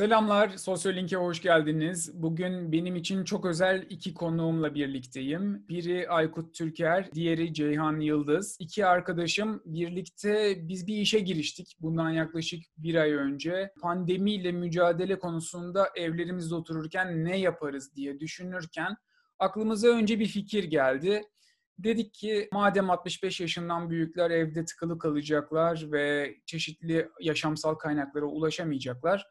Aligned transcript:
Selamlar, 0.00 0.48
Sosyolink'e 0.48 1.16
hoş 1.16 1.42
geldiniz. 1.42 2.22
Bugün 2.22 2.72
benim 2.72 2.96
için 2.96 3.24
çok 3.24 3.46
özel 3.46 3.86
iki 3.90 4.14
konuğumla 4.14 4.74
birlikteyim. 4.74 5.68
Biri 5.68 6.08
Aykut 6.08 6.54
Türker, 6.54 7.12
diğeri 7.12 7.54
Ceyhan 7.54 8.00
Yıldız. 8.00 8.56
İki 8.60 8.86
arkadaşım 8.86 9.62
birlikte 9.64 10.54
biz 10.68 10.86
bir 10.86 10.96
işe 10.96 11.18
giriştik 11.18 11.76
bundan 11.80 12.10
yaklaşık 12.10 12.64
bir 12.78 12.94
ay 12.94 13.12
önce. 13.12 13.72
Pandemiyle 13.82 14.52
mücadele 14.52 15.18
konusunda 15.18 15.88
evlerimizde 15.96 16.54
otururken 16.54 17.24
ne 17.24 17.38
yaparız 17.38 17.96
diye 17.96 18.20
düşünürken 18.20 18.96
aklımıza 19.38 19.88
önce 19.88 20.20
bir 20.20 20.26
fikir 20.26 20.64
geldi. 20.64 21.22
Dedik 21.78 22.14
ki 22.14 22.48
madem 22.52 22.90
65 22.90 23.40
yaşından 23.40 23.90
büyükler 23.90 24.30
evde 24.30 24.64
tıkılı 24.64 24.98
kalacaklar 24.98 25.92
ve 25.92 26.36
çeşitli 26.46 27.08
yaşamsal 27.20 27.74
kaynaklara 27.74 28.24
ulaşamayacaklar 28.24 29.26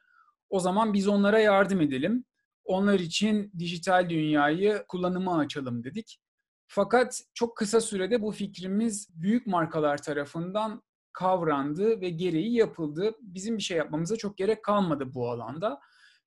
o 0.50 0.60
zaman 0.60 0.94
biz 0.94 1.08
onlara 1.08 1.40
yardım 1.40 1.82
edelim. 1.82 2.26
Onlar 2.66 3.00
için 3.00 3.52
dijital 3.60 4.10
dünyayı 4.10 4.84
kullanıma 4.88 5.38
açalım 5.38 5.84
dedik. 5.84 6.20
Fakat 6.68 7.22
çok 7.34 7.58
kısa 7.58 7.82
sürede 7.82 8.22
bu 8.22 8.32
fikrimiz 8.32 9.10
büyük 9.16 9.48
markalar 9.48 10.02
tarafından 10.02 10.82
kavrandı 11.14 12.02
ve 12.02 12.10
gereği 12.10 12.54
yapıldı. 12.54 13.16
Bizim 13.22 13.58
bir 13.58 13.64
şey 13.64 13.78
yapmamıza 13.78 14.16
çok 14.16 14.38
gerek 14.38 14.64
kalmadı 14.64 15.14
bu 15.14 15.30
alanda. 15.30 15.80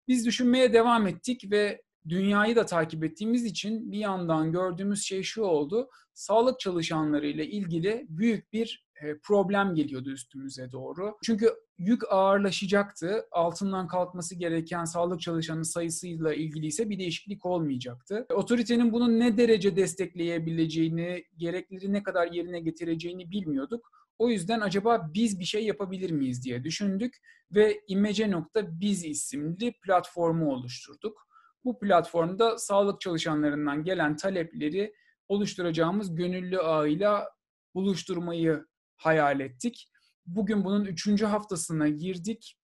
Biz 0.08 0.26
düşünmeye 0.26 0.72
devam 0.72 1.06
ettik 1.06 1.50
ve 1.50 1.82
dünyayı 2.08 2.56
da 2.56 2.66
takip 2.66 3.04
ettiğimiz 3.04 3.44
için 3.44 3.92
bir 3.92 3.98
yandan 3.98 4.52
gördüğümüz 4.52 5.02
şey 5.02 5.22
şu 5.22 5.42
oldu. 5.42 5.88
Sağlık 6.14 6.60
çalışanları 6.60 7.26
ile 7.26 7.46
ilgili 7.46 8.06
büyük 8.08 8.52
bir 8.52 8.86
problem 9.22 9.74
geliyordu 9.74 10.10
üstümüze 10.10 10.72
doğru. 10.72 11.16
Çünkü 11.24 11.50
yük 11.78 12.02
ağırlaşacaktı. 12.12 13.24
Altından 13.30 13.88
kalkması 13.88 14.34
gereken 14.34 14.84
sağlık 14.84 15.20
çalışanının 15.20 15.62
sayısıyla 15.62 16.34
ilgili 16.34 16.66
ise 16.66 16.90
bir 16.90 16.98
değişiklik 16.98 17.46
olmayacaktı. 17.46 18.26
Otoritenin 18.34 18.92
bunu 18.92 19.18
ne 19.18 19.36
derece 19.36 19.76
destekleyebileceğini, 19.76 21.24
gerekleri 21.36 21.92
ne 21.92 22.02
kadar 22.02 22.32
yerine 22.32 22.60
getireceğini 22.60 23.30
bilmiyorduk. 23.30 23.90
O 24.18 24.28
yüzden 24.28 24.60
acaba 24.60 25.10
biz 25.14 25.40
bir 25.40 25.44
şey 25.44 25.64
yapabilir 25.64 26.10
miyiz 26.10 26.44
diye 26.44 26.64
düşündük 26.64 27.14
ve 27.54 27.80
imece.biz 27.88 29.04
isimli 29.04 29.72
platformu 29.72 30.52
oluşturduk. 30.52 31.26
Bu 31.64 31.78
platformda 31.78 32.58
sağlık 32.58 33.00
çalışanlarından 33.00 33.84
gelen 33.84 34.16
talepleri 34.16 34.94
oluşturacağımız 35.28 36.14
gönüllü 36.14 36.58
ağıyla 36.58 37.28
buluşturmayı 37.74 38.64
hayal 39.02 39.40
ettik. 39.40 39.90
Bugün 40.26 40.64
bunun 40.64 40.84
üçüncü 40.84 41.24
haftasına 41.24 41.88
girdik 41.88 42.58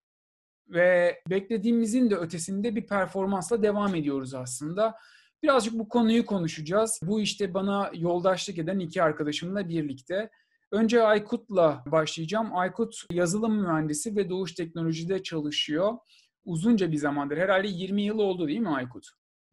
ve 0.68 1.20
beklediğimizin 1.30 2.10
de 2.10 2.16
ötesinde 2.16 2.76
bir 2.76 2.86
performansla 2.86 3.62
devam 3.62 3.94
ediyoruz 3.94 4.34
aslında. 4.34 4.94
Birazcık 5.42 5.74
bu 5.74 5.88
konuyu 5.88 6.26
konuşacağız. 6.26 7.00
Bu 7.02 7.20
işte 7.20 7.54
bana 7.54 7.90
yoldaşlık 7.94 8.58
eden 8.58 8.78
iki 8.78 9.02
arkadaşımla 9.02 9.68
birlikte. 9.68 10.30
Önce 10.72 11.02
Aykut'la 11.02 11.84
başlayacağım. 11.86 12.56
Aykut 12.56 12.94
yazılım 13.10 13.60
mühendisi 13.60 14.16
ve 14.16 14.30
doğuş 14.30 14.54
teknolojide 14.54 15.22
çalışıyor. 15.22 15.92
Uzunca 16.44 16.92
bir 16.92 16.96
zamandır. 16.96 17.36
Herhalde 17.36 17.68
20 17.68 18.02
yıl 18.02 18.18
oldu 18.18 18.48
değil 18.48 18.60
mi 18.60 18.68
Aykut? 18.68 19.06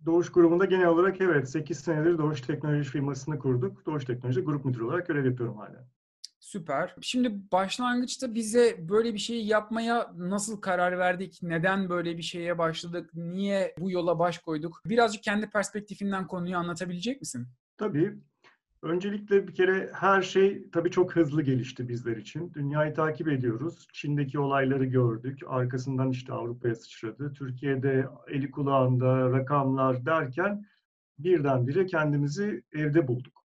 Doğuş 0.05 0.31
grubunda 0.31 0.65
genel 0.65 0.87
olarak 0.87 1.21
evet 1.21 1.49
8 1.49 1.79
senedir 1.79 2.17
Doğuş 2.17 2.41
Teknoloji 2.41 2.89
firmasını 2.89 3.39
kurduk. 3.39 3.85
Doğuş 3.85 4.05
Teknoloji 4.05 4.41
grup 4.41 4.65
müdürü 4.65 4.83
olarak 4.83 5.07
görev 5.07 5.25
yapıyorum 5.25 5.57
hala. 5.57 5.87
Süper. 6.55 6.95
Şimdi 7.01 7.51
başlangıçta 7.51 8.35
bize 8.35 8.89
böyle 8.89 9.13
bir 9.13 9.19
şeyi 9.19 9.47
yapmaya 9.47 10.11
nasıl 10.17 10.61
karar 10.61 10.99
verdik? 10.99 11.39
Neden 11.41 11.89
böyle 11.89 12.17
bir 12.17 12.23
şeye 12.23 12.57
başladık? 12.57 13.09
Niye 13.13 13.75
bu 13.79 13.91
yola 13.91 14.19
baş 14.19 14.37
koyduk? 14.37 14.81
Birazcık 14.85 15.23
kendi 15.23 15.49
perspektifinden 15.49 16.27
konuyu 16.27 16.57
anlatabilecek 16.57 17.21
misin? 17.21 17.47
Tabii. 17.77 18.15
Öncelikle 18.81 19.47
bir 19.47 19.55
kere 19.55 19.91
her 19.93 20.21
şey 20.21 20.69
tabii 20.71 20.91
çok 20.91 21.15
hızlı 21.15 21.41
gelişti 21.41 21.89
bizler 21.89 22.17
için. 22.17 22.53
Dünyayı 22.53 22.93
takip 22.93 23.27
ediyoruz. 23.27 23.87
Çin'deki 23.93 24.39
olayları 24.39 24.85
gördük. 24.85 25.39
Arkasından 25.47 26.09
işte 26.09 26.33
Avrupa'ya 26.33 26.75
sıçradı. 26.75 27.33
Türkiye'de 27.33 28.07
eli 28.27 28.51
kulağında 28.51 29.31
rakamlar 29.31 30.05
derken 30.05 30.65
birdenbire 31.19 31.85
kendimizi 31.85 32.63
evde 32.73 33.07
bulduk 33.07 33.44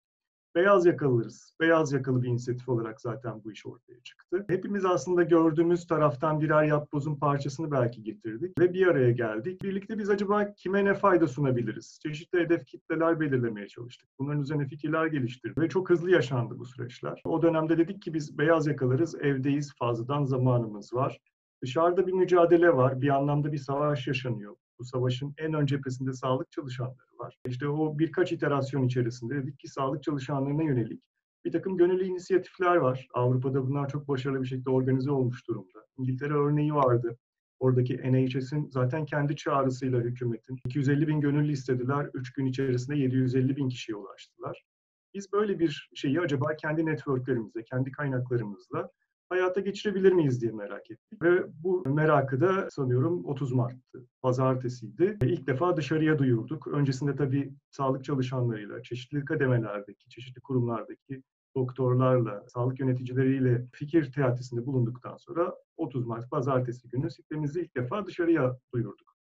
beyaz 0.58 0.86
yakalılarız. 0.86 1.54
Beyaz 1.60 1.94
yakalı 1.94 2.24
bir 2.24 2.28
inisiyatif 2.28 2.70
olarak 2.70 3.02
zaten 3.02 3.44
bu 3.44 3.52
iş 3.52 3.66
ortaya 3.66 4.00
çıktı. 4.04 4.46
Hepimiz 4.50 4.86
aslında 4.86 5.24
gördüğümüz 5.24 5.88
taraftan 5.88 6.42
birer 6.42 6.64
yapbozun 6.64 7.16
parçasını 7.16 7.72
belki 7.72 8.04
getirdik 8.04 8.60
ve 8.60 8.74
bir 8.74 8.88
araya 8.88 9.12
geldik. 9.12 9.64
Birlikte 9.64 9.98
biz 9.98 10.10
acaba 10.10 10.54
kime 10.54 10.86
ne 10.86 10.94
fayda 10.94 11.28
sunabiliriz? 11.28 12.00
Çeşitli 12.04 12.40
hedef 12.40 12.66
kitleler 12.66 13.20
belirlemeye 13.20 13.68
çalıştık. 13.68 14.10
Bunların 14.20 14.42
üzerine 14.42 14.68
fikirler 14.68 15.06
geliştirdik 15.06 15.58
ve 15.58 15.70
çok 15.70 15.90
hızlı 15.90 16.12
yaşandı 16.12 16.60
bu 16.60 16.66
süreçler. 16.66 17.22
O 17.26 17.42
dönemde 17.42 17.78
dedik 17.78 18.02
ki 18.02 18.14
biz 18.14 18.38
beyaz 18.38 18.68
yakalarız, 18.68 19.16
evdeyiz, 19.16 19.74
fazladan 19.80 20.26
zamanımız 20.26 20.94
var. 20.94 21.20
Dışarıda 21.62 22.08
bir 22.08 22.14
mücadele 22.14 22.76
var, 22.76 23.02
bir 23.02 23.10
anlamda 23.10 23.52
bir 23.52 23.58
savaş 23.58 24.08
yaşanıyor. 24.08 24.56
Bu 24.80 24.84
savaşın 24.84 25.34
en 25.38 25.54
ön 25.54 25.66
cephesinde 25.66 26.14
sağlık 26.14 26.52
çalışanları 26.52 27.18
var. 27.20 27.38
İşte 27.48 27.68
o 27.68 28.00
birkaç 28.00 28.32
iterasyon 28.32 28.84
içerisinde 28.84 29.36
dedik 29.36 29.60
ki 29.60 29.68
sağlık 29.68 30.04
çalışanlarına 30.04 30.64
yönelik 30.64 31.02
bir 31.48 31.52
takım 31.52 31.78
gönüllü 31.78 32.06
inisiyatifler 32.06 32.76
var. 32.76 33.08
Avrupa'da 33.14 33.68
bunlar 33.68 33.90
çok 33.90 34.08
başarılı 34.08 34.42
bir 34.42 34.48
şekilde 34.48 34.70
organize 34.70 35.12
olmuş 35.12 35.48
durumda. 35.48 35.86
İngiltere 35.98 36.34
örneği 36.34 36.74
vardı. 36.74 37.18
Oradaki 37.60 37.98
NHS'in 37.98 38.70
zaten 38.70 39.06
kendi 39.06 39.36
çağrısıyla 39.36 40.00
hükümetin 40.00 40.60
250 40.66 41.08
bin 41.08 41.22
gönüllü 41.22 41.52
istediler. 41.52 42.10
3 42.14 42.34
gün 42.34 42.46
içerisinde 42.46 42.98
750 42.98 43.56
bin 43.56 43.70
kişiye 43.70 43.96
ulaştılar. 43.96 44.66
Biz 45.14 45.34
böyle 45.34 45.60
bir 45.60 45.90
şeyi 45.96 46.22
acaba 46.22 46.56
kendi 46.56 46.86
networklerimizle, 46.86 47.64
kendi 47.64 47.92
kaynaklarımızla 47.92 48.90
hayata 49.30 49.62
geçirebilir 49.62 50.12
miyiz 50.12 50.42
diye 50.42 50.52
merak 50.52 50.92
ettik. 50.92 51.22
Ve 51.22 51.44
bu 51.64 51.84
merakı 51.90 52.42
da 52.42 52.70
sanıyorum 52.72 53.26
30 53.26 53.52
Mart'tı, 53.52 54.06
pazartesiydi. 54.22 55.18
İlk 55.22 55.48
defa 55.48 55.78
dışarıya 55.78 56.20
duyurduk. 56.20 56.68
Öncesinde 56.68 57.16
tabii 57.16 57.54
sağlık 57.70 58.04
çalışanlarıyla, 58.04 58.84
çeşitli 58.84 59.26
kademelerdeki, 59.26 60.10
çeşitli 60.10 60.42
kurumlardaki 60.42 61.24
doktorlarla, 61.56 62.44
sağlık 62.48 62.80
yöneticileriyle 62.80 63.68
fikir 63.74 64.12
teatisinde 64.12 64.66
bulunduktan 64.66 65.18
sonra 65.18 65.56
30 65.78 66.06
Mart 66.06 66.32
pazartesi 66.32 66.90
günü 66.90 67.12
sitemizi 67.12 67.62
ilk 67.62 67.76
defa 67.76 68.06
dışarıya 68.06 68.58
duyurduk. 68.74 69.16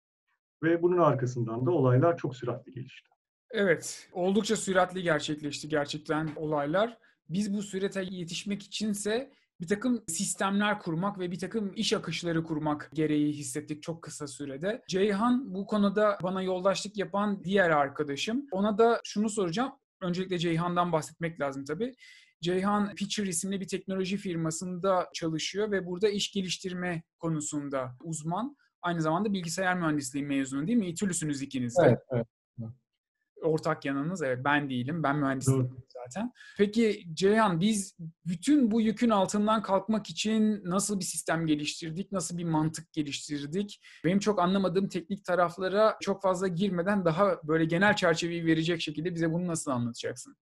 Ve 0.62 0.82
bunun 0.82 0.98
arkasından 0.98 1.66
da 1.66 1.70
olaylar 1.70 2.16
çok 2.16 2.36
süratli 2.36 2.72
gelişti. 2.72 3.08
Evet, 3.50 4.08
oldukça 4.12 4.56
süratli 4.56 5.02
gerçekleşti 5.02 5.68
gerçekten 5.68 6.28
olaylar. 6.36 6.98
Biz 7.28 7.54
bu 7.54 7.62
sürete 7.62 8.02
yetişmek 8.10 8.62
içinse 8.62 9.30
bir 9.62 9.66
takım 9.66 10.04
sistemler 10.08 10.78
kurmak 10.78 11.18
ve 11.18 11.30
bir 11.30 11.38
takım 11.38 11.72
iş 11.74 11.92
akışları 11.92 12.44
kurmak 12.44 12.90
gereği 12.94 13.32
hissettik 13.32 13.82
çok 13.82 14.02
kısa 14.02 14.26
sürede. 14.26 14.82
Ceyhan 14.88 15.54
bu 15.54 15.66
konuda 15.66 16.18
bana 16.22 16.42
yoldaşlık 16.42 16.96
yapan 16.96 17.44
diğer 17.44 17.70
arkadaşım. 17.70 18.46
Ona 18.50 18.78
da 18.78 19.00
şunu 19.04 19.28
soracağım. 19.28 19.72
Öncelikle 20.00 20.38
Ceyhan'dan 20.38 20.92
bahsetmek 20.92 21.40
lazım 21.40 21.64
tabii. 21.64 21.94
Ceyhan 22.40 22.94
Pitcher 22.94 23.26
isimli 23.26 23.60
bir 23.60 23.68
teknoloji 23.68 24.16
firmasında 24.16 25.08
çalışıyor 25.14 25.70
ve 25.70 25.86
burada 25.86 26.08
iş 26.08 26.32
geliştirme 26.32 27.02
konusunda 27.18 27.96
uzman. 28.04 28.56
Aynı 28.82 29.00
zamanda 29.02 29.32
bilgisayar 29.32 29.78
mühendisliği 29.78 30.24
mezunu 30.24 30.66
değil 30.66 30.78
mi? 30.78 30.86
İTÜ'lüsünüz 30.86 31.42
ikiniz 31.42 31.76
de. 31.76 31.82
Evet, 31.86 31.98
evet 32.12 32.26
ortak 33.42 33.84
yanınız. 33.84 34.22
Evet 34.22 34.44
ben 34.44 34.70
değilim. 34.70 35.02
Ben 35.02 35.18
mühendislik 35.18 35.70
zaten. 36.04 36.32
Peki 36.58 37.06
Ceyhan 37.14 37.60
biz 37.60 37.96
bütün 38.26 38.70
bu 38.70 38.80
yükün 38.80 39.10
altından 39.10 39.62
kalkmak 39.62 40.10
için 40.10 40.60
nasıl 40.64 41.00
bir 41.00 41.04
sistem 41.04 41.46
geliştirdik? 41.46 42.12
Nasıl 42.12 42.38
bir 42.38 42.44
mantık 42.44 42.92
geliştirdik? 42.92 43.80
Benim 44.04 44.18
çok 44.18 44.40
anlamadığım 44.40 44.88
teknik 44.88 45.24
taraflara 45.24 45.96
çok 46.00 46.22
fazla 46.22 46.48
girmeden 46.48 47.04
daha 47.04 47.40
böyle 47.44 47.64
genel 47.64 47.96
çerçeveyi 47.96 48.46
verecek 48.46 48.80
şekilde 48.80 49.14
bize 49.14 49.32
bunu 49.32 49.46
nasıl 49.46 49.70
anlatacaksın? 49.70 50.36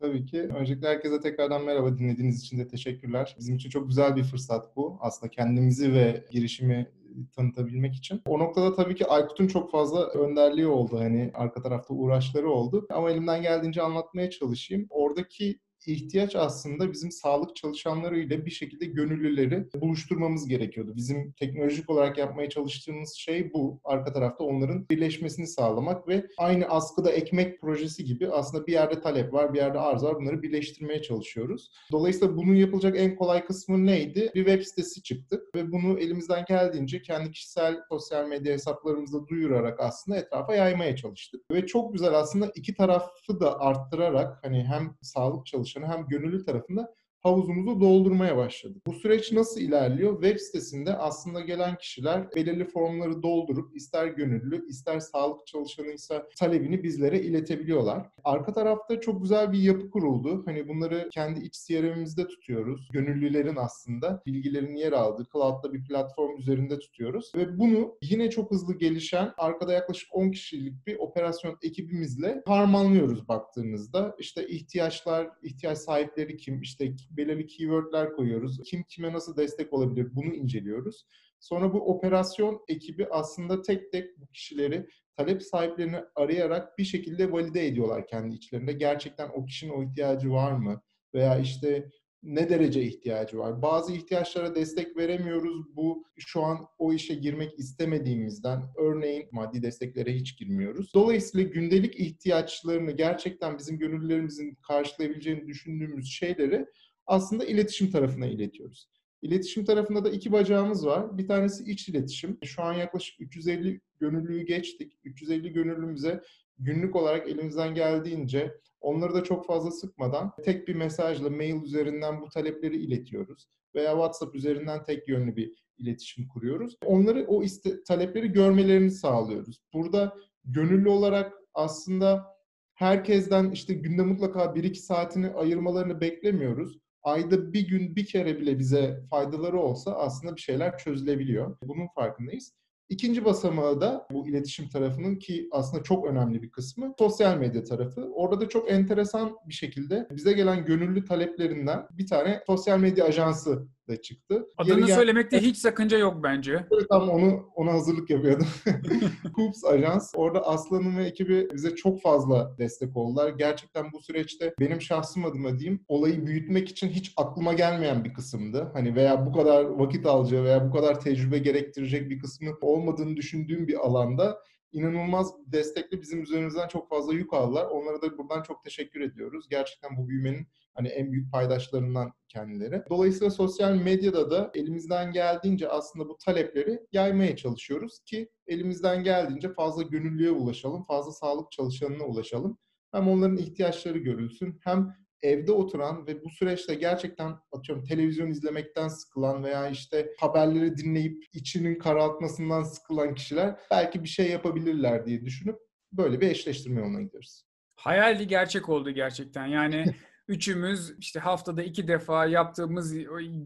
Tabii 0.00 0.26
ki. 0.26 0.40
Öncelikle 0.42 0.88
herkese 0.88 1.20
tekrardan 1.20 1.64
merhaba 1.64 1.98
dinlediğiniz 1.98 2.42
için 2.42 2.58
de 2.58 2.68
teşekkürler. 2.68 3.36
Bizim 3.38 3.56
için 3.56 3.70
çok 3.70 3.88
güzel 3.88 4.16
bir 4.16 4.24
fırsat 4.24 4.76
bu. 4.76 4.98
Aslında 5.00 5.30
kendimizi 5.30 5.92
ve 5.92 6.24
girişimi 6.30 6.92
tanıtabilmek 7.36 7.94
için. 7.94 8.22
O 8.26 8.38
noktada 8.38 8.74
tabii 8.74 8.94
ki 8.94 9.06
Aykut'un 9.06 9.46
çok 9.46 9.70
fazla 9.70 10.06
önderliği 10.06 10.66
oldu. 10.66 10.98
Hani 10.98 11.30
arka 11.34 11.62
tarafta 11.62 11.94
uğraşları 11.94 12.50
oldu. 12.50 12.86
Ama 12.90 13.10
elimden 13.10 13.42
geldiğince 13.42 13.82
anlatmaya 13.82 14.30
çalışayım. 14.30 14.86
Oradaki 14.90 15.58
ihtiyaç 15.86 16.36
aslında 16.36 16.92
bizim 16.92 17.10
sağlık 17.10 17.56
çalışanları 17.56 18.18
ile 18.18 18.46
bir 18.46 18.50
şekilde 18.50 18.86
gönüllüleri 18.86 19.66
buluşturmamız 19.74 20.48
gerekiyordu. 20.48 20.92
Bizim 20.96 21.32
teknolojik 21.32 21.90
olarak 21.90 22.18
yapmaya 22.18 22.48
çalıştığımız 22.50 23.14
şey 23.14 23.52
bu. 23.52 23.80
Arka 23.84 24.12
tarafta 24.12 24.44
onların 24.44 24.88
birleşmesini 24.90 25.46
sağlamak 25.46 26.08
ve 26.08 26.26
aynı 26.38 26.66
askıda 26.66 27.10
ekmek 27.10 27.60
projesi 27.60 28.04
gibi 28.04 28.28
aslında 28.28 28.66
bir 28.66 28.72
yerde 28.72 29.00
talep 29.00 29.32
var, 29.32 29.54
bir 29.54 29.58
yerde 29.58 29.78
arz 29.78 30.02
var. 30.02 30.16
Bunları 30.16 30.42
birleştirmeye 30.42 31.02
çalışıyoruz. 31.02 31.70
Dolayısıyla 31.92 32.36
bunun 32.36 32.54
yapılacak 32.54 32.98
en 32.98 33.16
kolay 33.16 33.44
kısmı 33.44 33.86
neydi? 33.86 34.30
Bir 34.34 34.46
web 34.46 34.62
sitesi 34.62 35.02
çıktı 35.02 35.42
ve 35.54 35.72
bunu 35.72 35.98
elimizden 35.98 36.44
geldiğince 36.48 37.02
kendi 37.02 37.30
kişisel 37.30 37.80
sosyal 37.88 38.28
medya 38.28 38.52
hesaplarımızda 38.52 39.28
duyurarak 39.28 39.80
aslında 39.80 40.18
etrafa 40.18 40.54
yaymaya 40.54 40.96
çalıştık. 40.96 41.50
Ve 41.50 41.66
çok 41.66 41.92
güzel 41.92 42.14
aslında 42.14 42.52
iki 42.54 42.74
tarafı 42.74 43.40
da 43.40 43.60
arttırarak 43.60 44.38
hani 44.44 44.64
hem 44.64 44.96
sağlık 45.02 45.46
çalışanı 45.72 45.98
hem 45.98 46.08
gönüllü 46.08 46.44
tarafında 46.44 46.94
havuzumuzu 47.22 47.80
doldurmaya 47.80 48.36
başladık. 48.36 48.82
Bu 48.86 48.92
süreç 48.92 49.32
nasıl 49.32 49.60
ilerliyor? 49.60 50.22
Web 50.22 50.38
sitesinde 50.38 50.96
aslında 50.96 51.40
gelen 51.40 51.76
kişiler 51.76 52.34
belirli 52.34 52.64
formları 52.64 53.22
doldurup 53.22 53.76
ister 53.76 54.06
gönüllü 54.06 54.66
ister 54.68 55.00
sağlık 55.00 55.46
çalışanıysa 55.46 56.28
talebini 56.38 56.82
bizlere 56.82 57.20
iletebiliyorlar. 57.20 58.08
Arka 58.24 58.52
tarafta 58.52 59.00
çok 59.00 59.22
güzel 59.22 59.52
bir 59.52 59.58
yapı 59.58 59.90
kuruldu. 59.90 60.42
Hani 60.46 60.68
bunları 60.68 61.08
kendi 61.12 61.40
iç 61.40 61.54
CRM'imizde 61.66 62.26
tutuyoruz. 62.26 62.88
Gönüllülerin 62.92 63.56
aslında 63.56 64.22
bilgilerin 64.26 64.76
yer 64.76 64.92
aldığı 64.92 65.26
cloud'da 65.32 65.72
bir 65.72 65.84
platform 65.84 66.38
üzerinde 66.38 66.78
tutuyoruz. 66.78 67.32
Ve 67.36 67.58
bunu 67.58 67.94
yine 68.02 68.30
çok 68.30 68.50
hızlı 68.50 68.78
gelişen 68.78 69.32
arkada 69.38 69.72
yaklaşık 69.72 70.14
10 70.14 70.30
kişilik 70.30 70.86
bir 70.86 70.96
operasyon 70.98 71.58
ekibimizle 71.62 72.42
harmanlıyoruz 72.46 73.28
baktığınızda. 73.28 74.16
İşte 74.18 74.48
ihtiyaçlar, 74.48 75.30
ihtiyaç 75.42 75.78
sahipleri 75.78 76.36
kim, 76.36 76.62
işte 76.62 76.94
belirli 77.16 77.46
keywordler 77.46 78.12
koyuyoruz. 78.12 78.60
Kim 78.64 78.82
kime 78.82 79.12
nasıl 79.12 79.36
destek 79.36 79.72
olabilir 79.72 80.08
bunu 80.12 80.34
inceliyoruz. 80.34 81.06
Sonra 81.40 81.72
bu 81.72 81.80
operasyon 81.94 82.60
ekibi 82.68 83.06
aslında 83.10 83.62
tek 83.62 83.92
tek 83.92 84.18
bu 84.18 84.26
kişileri 84.26 84.86
talep 85.16 85.42
sahiplerini 85.42 86.00
arayarak 86.14 86.78
bir 86.78 86.84
şekilde 86.84 87.32
valide 87.32 87.66
ediyorlar 87.66 88.06
kendi 88.06 88.34
içlerinde. 88.34 88.72
Gerçekten 88.72 89.30
o 89.34 89.44
kişinin 89.44 89.72
o 89.72 89.82
ihtiyacı 89.82 90.30
var 90.30 90.52
mı? 90.52 90.82
Veya 91.14 91.38
işte 91.38 91.90
ne 92.22 92.48
derece 92.48 92.82
ihtiyacı 92.82 93.38
var? 93.38 93.62
Bazı 93.62 93.92
ihtiyaçlara 93.92 94.54
destek 94.54 94.96
veremiyoruz. 94.96 95.76
Bu 95.76 96.04
şu 96.18 96.42
an 96.42 96.58
o 96.78 96.92
işe 96.92 97.14
girmek 97.14 97.58
istemediğimizden 97.58 98.62
örneğin 98.78 99.28
maddi 99.32 99.62
desteklere 99.62 100.14
hiç 100.14 100.38
girmiyoruz. 100.38 100.94
Dolayısıyla 100.94 101.50
gündelik 101.50 102.00
ihtiyaçlarını 102.00 102.90
gerçekten 102.92 103.58
bizim 103.58 103.78
gönüllülerimizin 103.78 104.54
karşılayabileceğini 104.54 105.46
düşündüğümüz 105.46 106.06
şeyleri 106.10 106.66
aslında 107.06 107.44
iletişim 107.44 107.90
tarafına 107.90 108.26
iletiyoruz. 108.26 108.88
İletişim 109.22 109.64
tarafında 109.64 110.04
da 110.04 110.10
iki 110.10 110.32
bacağımız 110.32 110.86
var. 110.86 111.18
Bir 111.18 111.26
tanesi 111.26 111.64
iç 111.72 111.88
iletişim. 111.88 112.38
Şu 112.44 112.62
an 112.62 112.72
yaklaşık 112.72 113.20
350 113.20 113.80
gönüllüyü 114.00 114.46
geçtik. 114.46 114.92
350 115.04 115.52
gönüllümüze 115.52 116.22
günlük 116.58 116.96
olarak 116.96 117.28
elimizden 117.28 117.74
geldiğince 117.74 118.54
onları 118.80 119.14
da 119.14 119.24
çok 119.24 119.46
fazla 119.46 119.70
sıkmadan 119.70 120.32
tek 120.44 120.68
bir 120.68 120.74
mesajla 120.74 121.30
mail 121.30 121.62
üzerinden 121.62 122.20
bu 122.20 122.28
talepleri 122.28 122.76
iletiyoruz. 122.76 123.46
Veya 123.74 123.90
WhatsApp 123.90 124.34
üzerinden 124.34 124.84
tek 124.84 125.08
yönlü 125.08 125.36
bir 125.36 125.62
iletişim 125.78 126.28
kuruyoruz. 126.28 126.76
Onları 126.84 127.24
o 127.26 127.42
iste, 127.42 127.82
talepleri 127.82 128.32
görmelerini 128.32 128.90
sağlıyoruz. 128.90 129.60
Burada 129.72 130.16
gönüllü 130.44 130.88
olarak 130.88 131.32
aslında 131.54 132.26
herkesten 132.74 133.50
işte 133.50 133.74
günde 133.74 134.02
mutlaka 134.02 134.44
1-2 134.44 134.74
saatini 134.74 135.30
ayırmalarını 135.30 136.00
beklemiyoruz 136.00 136.78
ayda 137.02 137.52
bir 137.52 137.68
gün 137.68 137.96
bir 137.96 138.06
kere 138.06 138.40
bile 138.40 138.58
bize 138.58 139.02
faydaları 139.10 139.58
olsa 139.58 139.92
aslında 139.92 140.36
bir 140.36 140.40
şeyler 140.40 140.78
çözülebiliyor. 140.78 141.56
Bunun 141.62 141.86
farkındayız. 141.94 142.52
İkinci 142.88 143.24
basamağı 143.24 143.80
da 143.80 144.06
bu 144.12 144.28
iletişim 144.28 144.68
tarafının 144.68 145.16
ki 145.16 145.48
aslında 145.52 145.82
çok 145.82 146.06
önemli 146.06 146.42
bir 146.42 146.50
kısmı 146.50 146.94
sosyal 146.98 147.36
medya 147.36 147.64
tarafı. 147.64 148.12
Orada 148.14 148.40
da 148.40 148.48
çok 148.48 148.70
enteresan 148.70 149.36
bir 149.46 149.54
şekilde 149.54 150.06
bize 150.10 150.32
gelen 150.32 150.64
gönüllü 150.64 151.04
taleplerinden 151.04 151.86
bir 151.90 152.06
tane 152.06 152.42
sosyal 152.46 152.78
medya 152.78 153.04
ajansı 153.04 153.66
da 153.92 154.02
çıktı. 154.02 154.46
Adını 154.58 154.80
Yeri 154.80 154.92
söylemekte 154.92 155.40
hiç 155.40 155.56
sakınca 155.56 155.98
yok 155.98 156.22
bence. 156.22 156.66
Tam 156.90 157.08
onu 157.08 157.52
ona 157.54 157.72
hazırlık 157.72 158.10
yapıyordum. 158.10 158.46
Hoops 159.34 159.64
Ajans. 159.64 160.12
Orada 160.16 160.46
Aslan'ın 160.46 160.96
ve 160.96 161.04
ekibi 161.04 161.48
bize 161.54 161.74
çok 161.74 162.02
fazla 162.02 162.58
destek 162.58 162.96
oldular. 162.96 163.28
Gerçekten 163.28 163.92
bu 163.92 164.00
süreçte 164.00 164.54
benim 164.60 164.80
şahsım 164.80 165.24
adıma 165.24 165.58
diyeyim 165.58 165.84
olayı 165.88 166.26
büyütmek 166.26 166.68
için 166.68 166.88
hiç 166.88 167.12
aklıma 167.16 167.52
gelmeyen 167.52 168.04
bir 168.04 168.14
kısımdı. 168.14 168.70
Hani 168.72 168.94
veya 168.96 169.26
bu 169.26 169.32
kadar 169.32 169.64
vakit 169.64 170.06
alacağı 170.06 170.44
veya 170.44 170.68
bu 170.68 170.72
kadar 170.72 171.00
tecrübe 171.00 171.38
gerektirecek 171.38 172.10
bir 172.10 172.18
kısmı 172.18 172.50
olmadığını 172.60 173.16
düşündüğüm 173.16 173.68
bir 173.68 173.86
alanda 173.86 174.38
inanılmaz 174.72 175.32
destekli 175.46 176.02
bizim 176.02 176.22
üzerimizden 176.22 176.68
çok 176.68 176.88
fazla 176.88 177.14
yük 177.14 177.32
aldılar. 177.32 177.66
Onlara 177.66 178.02
da 178.02 178.18
buradan 178.18 178.42
çok 178.42 178.64
teşekkür 178.64 179.00
ediyoruz. 179.00 179.48
Gerçekten 179.50 179.96
bu 179.96 180.08
büyümenin 180.08 180.46
hani 180.74 180.88
en 180.88 181.12
büyük 181.12 181.32
paydaşlarından 181.32 182.12
kendileri. 182.28 182.82
Dolayısıyla 182.90 183.30
sosyal 183.30 183.74
medyada 183.74 184.30
da 184.30 184.50
elimizden 184.54 185.12
geldiğince 185.12 185.68
aslında 185.68 186.08
bu 186.08 186.16
talepleri 186.24 186.80
yaymaya 186.92 187.36
çalışıyoruz 187.36 188.00
ki 188.00 188.28
elimizden 188.46 189.04
geldiğince 189.04 189.54
fazla 189.54 189.82
gönüllüye 189.82 190.30
ulaşalım, 190.30 190.84
fazla 190.84 191.12
sağlık 191.12 191.52
çalışanına 191.52 192.04
ulaşalım. 192.04 192.58
Hem 192.92 193.08
onların 193.08 193.36
ihtiyaçları 193.36 193.98
görülsün 193.98 194.60
hem 194.64 194.94
evde 195.22 195.52
oturan 195.52 196.06
ve 196.06 196.24
bu 196.24 196.30
süreçte 196.30 196.74
gerçekten 196.74 197.34
atıyorum 197.52 197.84
televizyon 197.84 198.30
izlemekten 198.30 198.88
sıkılan 198.88 199.44
veya 199.44 199.68
işte 199.68 200.08
haberleri 200.18 200.76
dinleyip 200.76 201.24
içinin 201.32 201.78
karartmasından 201.78 202.62
sıkılan 202.62 203.14
kişiler 203.14 203.56
belki 203.70 204.02
bir 204.02 204.08
şey 204.08 204.30
yapabilirler 204.30 205.06
diye 205.06 205.24
düşünüp 205.24 205.56
böyle 205.92 206.20
bir 206.20 206.30
eşleştirme 206.30 206.80
yoluna 206.80 207.02
gidiyoruz. 207.02 207.44
Hayaldi 207.74 208.26
gerçek 208.26 208.68
oldu 208.68 208.90
gerçekten. 208.90 209.46
Yani 209.46 209.84
üçümüz 210.28 210.94
işte 210.98 211.20
haftada 211.20 211.62
iki 211.62 211.88
defa 211.88 212.26
yaptığımız 212.26 212.94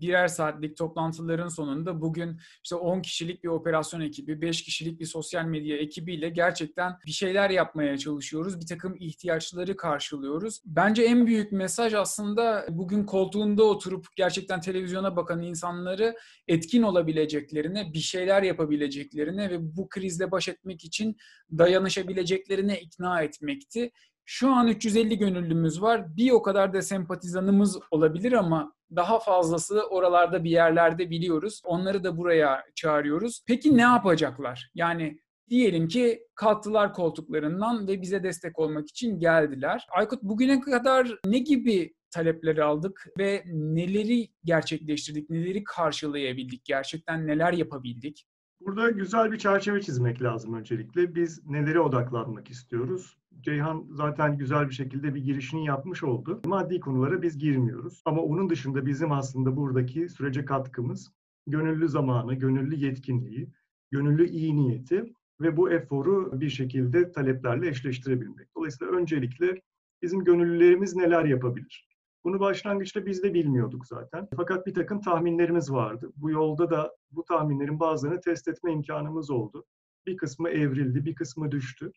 birer 0.01 0.29
saatlik 0.29 0.77
toplantıların 0.77 1.49
sonunda 1.49 2.01
bugün 2.01 2.41
işte 2.65 2.77
10 2.77 3.03
kişilik 3.03 3.45
bir 3.45 3.49
operasyon 3.49 4.01
ekibi, 4.01 4.41
5 4.41 4.63
kişilik 4.63 5.01
bir 5.01 5.07
sosyal 5.07 5.45
medya 5.45 5.77
ekibiyle 5.77 6.29
gerçekten 6.29 6.93
bir 7.07 7.13
şeyler 7.13 7.51
yapmaya 7.51 7.99
çalışıyoruz. 7.99 8.61
Bir 8.61 8.67
takım 8.67 8.97
ihtiyaçları 9.01 9.77
karşılıyoruz. 9.77 10.61
Bence 10.65 11.03
en 11.03 11.27
büyük 11.27 11.53
mesaj 11.53 11.95
aslında 11.95 12.67
bugün 12.71 13.05
koltuğunda 13.05 13.65
oturup 13.65 14.07
gerçekten 14.17 14.61
televizyona 14.61 15.17
bakan 15.17 15.43
insanları 15.43 16.17
etkin 16.49 16.83
olabileceklerine, 16.83 17.93
bir 17.93 17.99
şeyler 17.99 18.43
yapabileceklerine 18.43 19.51
ve 19.51 19.77
bu 19.77 19.89
krizle 19.89 20.31
baş 20.31 20.49
etmek 20.49 20.85
için 20.85 21.17
dayanışabileceklerine 21.59 22.81
ikna 22.81 23.23
etmekti. 23.23 23.91
Şu 24.29 24.51
an 24.51 24.67
350 24.67 25.19
gönüllümüz 25.19 25.83
var. 25.83 26.17
Bir 26.17 26.31
o 26.31 26.43
kadar 26.43 26.73
da 26.73 26.83
sempatizanımız 26.83 27.79
olabilir 27.91 28.33
ama 28.33 28.73
daha 28.97 29.19
fazlası 29.19 29.83
oralarda 29.83 30.45
bir 30.45 30.51
yerlerde 30.51 31.11
biliyoruz. 31.11 31.61
Onları 31.65 32.05
da 32.05 32.17
buraya 32.17 32.65
çağırıyoruz. 32.75 33.45
Peki 33.47 33.77
ne 33.77 33.83
yapacaklar? 33.83 34.71
Yani 34.75 35.21
diyelim 35.51 35.89
ki 35.89 36.27
kalktılar 36.35 36.93
koltuklarından 36.93 37.89
ve 37.89 38.03
bize 38.03 38.23
destek 38.23 38.59
olmak 38.59 38.89
için 38.89 39.19
geldiler. 39.19 39.87
Aykut 39.97 40.23
bugüne 40.23 40.61
kadar 40.61 41.19
ne 41.27 41.39
gibi 41.39 41.95
talepleri 42.11 42.65
aldık 42.65 43.07
ve 43.19 43.43
neleri 43.53 44.29
gerçekleştirdik, 44.45 45.31
neleri 45.31 45.65
karşılayabildik, 45.65 46.65
gerçekten 46.65 47.27
neler 47.27 47.53
yapabildik? 47.53 48.27
Burada 48.61 48.91
güzel 48.91 49.33
bir 49.33 49.39
çerçeve 49.39 49.81
çizmek 49.83 50.23
lazım 50.23 50.55
öncelikle. 50.55 51.15
Biz 51.15 51.47
nelere 51.47 51.81
odaklanmak 51.81 52.51
istiyoruz? 52.51 53.17
Ceyhan 53.41 53.87
zaten 53.91 54.39
güzel 54.39 54.69
bir 54.69 54.75
şekilde 54.75 55.15
bir 55.15 55.25
girişini 55.25 55.67
yapmış 55.67 56.03
oldu. 56.03 56.41
Maddi 56.47 56.81
konulara 56.81 57.23
biz 57.23 57.39
girmiyoruz. 57.39 58.03
Ama 58.05 58.23
onun 58.23 58.51
dışında 58.51 58.87
bizim 58.87 59.13
aslında 59.13 59.57
buradaki 59.57 60.09
sürece 60.09 60.45
katkımız 60.45 61.13
gönüllü 61.47 61.89
zamanı, 61.89 62.35
gönüllü 62.35 62.75
yetkinliği, 62.75 63.49
gönüllü 63.91 64.29
iyi 64.29 64.57
niyeti 64.57 65.13
ve 65.41 65.57
bu 65.57 65.71
eforu 65.71 66.41
bir 66.41 66.51
şekilde 66.51 67.13
taleplerle 67.13 67.69
eşleştirebilmek. 67.69 68.49
Dolayısıyla 68.57 68.93
öncelikle 68.93 69.63
bizim 70.03 70.25
gönüllülerimiz 70.25 70.97
neler 70.97 71.25
yapabilir? 71.25 71.96
Bunu 72.27 72.41
başlangıçta 72.41 73.07
biz 73.07 73.23
de 73.23 73.35
bilmiyorduk 73.35 73.87
zaten. 73.87 74.29
Fakat 74.37 74.67
bir 74.67 74.75
takım 74.75 75.01
tahminlerimiz 75.01 75.73
vardı. 75.73 76.13
Bu 76.17 76.31
yolda 76.31 76.71
da 76.71 76.97
bu 77.11 77.25
tahminlerin 77.25 77.81
bazılarını 77.81 78.21
test 78.21 78.49
etme 78.49 78.73
imkanımız 78.73 79.31
oldu. 79.31 79.65
Bir 80.07 80.17
kısmı 80.17 80.51
evrildi, 80.51 81.05
bir 81.05 81.15
kısmı 81.15 81.51
düştü. 81.51 81.93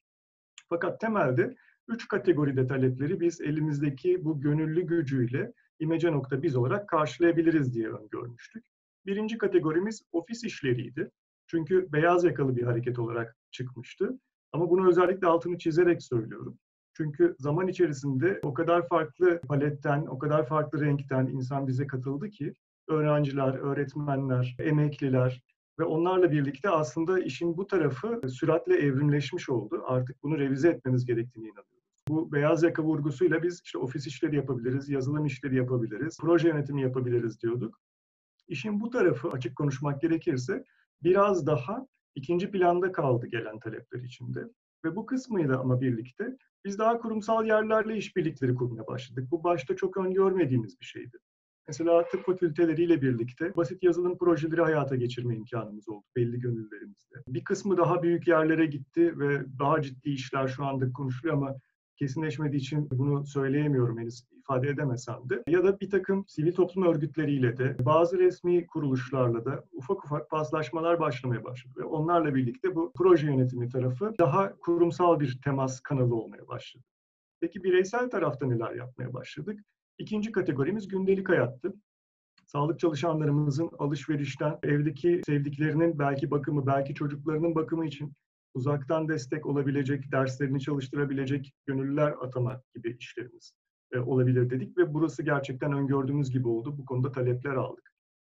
Fakat 0.69 0.99
temelde 0.99 1.55
üç 1.87 2.07
kategoride 2.07 2.67
talepleri 2.67 3.19
biz 3.19 3.41
elimizdeki 3.41 4.25
bu 4.25 4.41
gönüllü 4.41 4.81
gücüyle 4.81 5.53
imece.biz 5.79 6.55
olarak 6.55 6.89
karşılayabiliriz 6.89 7.73
diye 7.73 7.89
öngörmüştük. 7.89 8.65
Birinci 9.05 9.37
kategorimiz 9.37 10.01
ofis 10.11 10.43
işleriydi. 10.43 11.11
Çünkü 11.47 11.91
beyaz 11.93 12.23
yakalı 12.23 12.55
bir 12.55 12.63
hareket 12.63 12.99
olarak 12.99 13.37
çıkmıştı. 13.51 14.19
Ama 14.51 14.69
bunu 14.69 14.89
özellikle 14.89 15.27
altını 15.27 15.57
çizerek 15.57 16.03
söylüyorum. 16.03 16.59
Çünkü 17.01 17.35
zaman 17.39 17.67
içerisinde 17.67 18.39
o 18.43 18.53
kadar 18.53 18.87
farklı 18.87 19.41
paletten, 19.41 20.05
o 20.05 20.19
kadar 20.19 20.45
farklı 20.47 20.81
renkten 20.81 21.27
insan 21.27 21.67
bize 21.67 21.87
katıldı 21.87 22.29
ki 22.29 22.53
öğrenciler, 22.87 23.53
öğretmenler, 23.53 24.55
emekliler 24.59 25.43
ve 25.79 25.83
onlarla 25.83 26.31
birlikte 26.31 26.69
aslında 26.69 27.19
işin 27.19 27.57
bu 27.57 27.67
tarafı 27.67 28.21
süratle 28.29 28.77
evrimleşmiş 28.77 29.49
oldu. 29.49 29.83
Artık 29.87 30.23
bunu 30.23 30.39
revize 30.39 30.69
etmemiz 30.69 31.05
gerektiğini 31.05 31.45
inanıyorum. 31.45 31.83
Bu 32.09 32.31
beyaz 32.31 32.63
yaka 32.63 32.83
vurgusuyla 32.83 33.43
biz 33.43 33.61
işte 33.63 33.77
ofis 33.77 34.07
işleri 34.07 34.35
yapabiliriz, 34.35 34.89
yazılım 34.89 35.25
işleri 35.25 35.55
yapabiliriz, 35.55 36.17
proje 36.21 36.47
yönetimi 36.47 36.81
yapabiliriz 36.81 37.41
diyorduk. 37.41 37.79
İşin 38.47 38.81
bu 38.81 38.89
tarafı 38.89 39.29
açık 39.29 39.55
konuşmak 39.55 40.01
gerekirse 40.01 40.63
biraz 41.03 41.47
daha 41.47 41.87
ikinci 42.15 42.51
planda 42.51 42.91
kaldı 42.91 43.27
gelen 43.27 43.59
talepler 43.59 43.99
içinde. 43.99 44.43
Ve 44.85 44.95
bu 44.95 45.05
kısmıyla 45.05 45.59
ama 45.59 45.81
birlikte 45.81 46.37
biz 46.65 46.79
daha 46.79 46.99
kurumsal 46.99 47.45
yerlerle 47.45 47.97
işbirlikleri 47.97 48.55
kurmaya 48.55 48.87
başladık. 48.87 49.27
Bu 49.31 49.43
başta 49.43 49.75
çok 49.75 49.97
öngörmediğimiz 49.97 50.79
bir 50.79 50.85
şeydi. 50.85 51.17
Mesela 51.67 52.07
tıp 52.07 52.25
fakülteleriyle 52.25 53.01
birlikte 53.01 53.55
basit 53.55 53.83
yazılım 53.83 54.17
projeleri 54.17 54.61
hayata 54.61 54.95
geçirme 54.95 55.35
imkanımız 55.35 55.89
oldu 55.89 56.05
belli 56.15 56.39
gönüllerimizde. 56.39 57.15
Bir 57.27 57.43
kısmı 57.43 57.77
daha 57.77 58.03
büyük 58.03 58.27
yerlere 58.27 58.65
gitti 58.65 59.19
ve 59.19 59.45
daha 59.59 59.81
ciddi 59.81 60.09
işler 60.09 60.47
şu 60.47 60.65
anda 60.65 60.91
konuşuluyor 60.93 61.37
ama 61.37 61.55
kesinleşmediği 61.99 62.61
için 62.61 62.89
bunu 62.91 63.25
söyleyemiyorum 63.25 63.99
henüz 63.99 64.23
ifade 64.39 64.69
edemesem 64.69 65.29
de. 65.29 65.43
Ya 65.47 65.63
da 65.63 65.79
bir 65.79 65.89
takım 65.89 66.25
sivil 66.27 66.53
toplum 66.53 66.83
örgütleriyle 66.83 67.57
de 67.57 67.75
bazı 67.85 68.19
resmi 68.19 68.67
kuruluşlarla 68.67 69.45
da 69.45 69.63
ufak 69.71 70.05
ufak 70.05 70.29
paslaşmalar 70.29 70.99
başlamaya 70.99 71.43
başladı. 71.43 71.73
Ve 71.77 71.83
onlarla 71.83 72.35
birlikte 72.35 72.75
bu 72.75 72.91
proje 72.95 73.27
yönetimi 73.27 73.69
tarafı 73.69 74.13
daha 74.19 74.55
kurumsal 74.55 75.19
bir 75.19 75.39
temas 75.43 75.79
kanalı 75.79 76.15
olmaya 76.15 76.47
başladı. 76.47 76.83
Peki 77.41 77.63
bireysel 77.63 78.09
tarafta 78.09 78.45
neler 78.45 78.71
yapmaya 78.71 79.13
başladık? 79.13 79.59
İkinci 79.97 80.31
kategorimiz 80.31 80.87
gündelik 80.87 81.29
hayattı. 81.29 81.73
Sağlık 82.45 82.79
çalışanlarımızın 82.79 83.69
alışverişten, 83.79 84.59
evdeki 84.63 85.21
sevdiklerinin 85.25 85.99
belki 85.99 86.31
bakımı, 86.31 86.67
belki 86.67 86.93
çocuklarının 86.93 87.55
bakımı 87.55 87.85
için 87.85 88.13
uzaktan 88.53 89.07
destek 89.07 89.45
olabilecek, 89.45 90.11
derslerini 90.11 90.61
çalıştırabilecek 90.61 91.53
gönüllüler 91.65 92.11
atama 92.21 92.61
gibi 92.75 92.97
işlerimiz 92.99 93.53
e, 93.91 93.99
olabilir 93.99 94.49
dedik 94.49 94.77
ve 94.77 94.93
burası 94.93 95.23
gerçekten 95.23 95.73
öngördüğümüz 95.73 96.31
gibi 96.31 96.47
oldu. 96.47 96.77
Bu 96.77 96.85
konuda 96.85 97.11
talepler 97.11 97.55
aldık. 97.55 97.93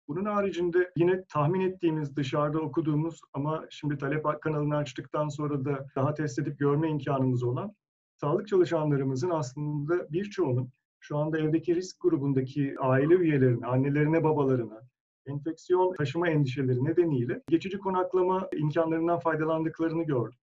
Bunun 0.09 0.25
haricinde 0.25 0.93
yine 0.97 1.25
tahmin 1.25 1.61
ettiğimiz, 1.61 2.17
dışarıda 2.17 2.61
okuduğumuz 2.61 3.21
ama 3.33 3.67
şimdi 3.71 3.99
talep 3.99 4.25
kanalını 4.43 4.77
açtıktan 4.77 5.29
sonra 5.29 5.65
da 5.65 5.87
daha 5.97 6.15
test 6.15 6.39
edip 6.39 6.59
görme 6.59 6.91
imkanımız 6.91 7.43
olan 7.43 7.75
sağlık 8.17 8.49
çalışanlarımızın 8.49 9.31
aslında 9.31 10.13
birçoğunun 10.13 10.71
şu 11.01 11.19
anda 11.19 11.39
evdeki 11.39 11.75
risk 11.75 12.01
grubundaki 12.01 12.75
aile 12.81 13.15
üyelerine, 13.15 13.67
annelerine, 13.67 14.25
babalarına, 14.25 14.81
enfeksiyon 15.27 15.95
taşıma 15.95 16.29
endişeleri 16.29 16.85
nedeniyle 16.85 17.43
geçici 17.49 17.79
konaklama 17.79 18.49
imkanlarından 18.57 19.19
faydalandıklarını 19.19 20.03
gördük. 20.03 20.39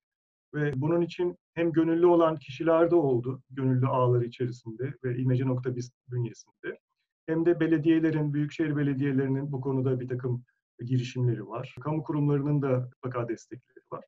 Ve 0.54 0.74
bunun 0.76 1.02
için 1.02 1.38
hem 1.54 1.72
gönüllü 1.72 2.06
olan 2.06 2.38
kişiler 2.38 2.92
de 2.92 2.96
oldu, 2.96 3.42
gönüllü 3.50 3.88
ağları 3.88 4.26
içerisinde 4.26 4.94
ve 5.04 5.18
imece.biz 5.18 5.92
bünyesinde. 6.12 6.80
Hem 7.26 7.46
de 7.46 7.60
belediyelerin, 7.60 8.34
büyükşehir 8.34 8.76
belediyelerinin 8.76 9.52
bu 9.52 9.62
konuda 9.62 10.00
bir 10.00 10.08
takım 10.08 10.44
girişimleri 10.86 11.48
var. 11.48 11.76
Kamu 11.82 12.04
kurumlarının 12.04 12.62
da 12.62 12.70
mutlaka 12.70 13.28
destekleri 13.28 13.80
var. 13.92 14.06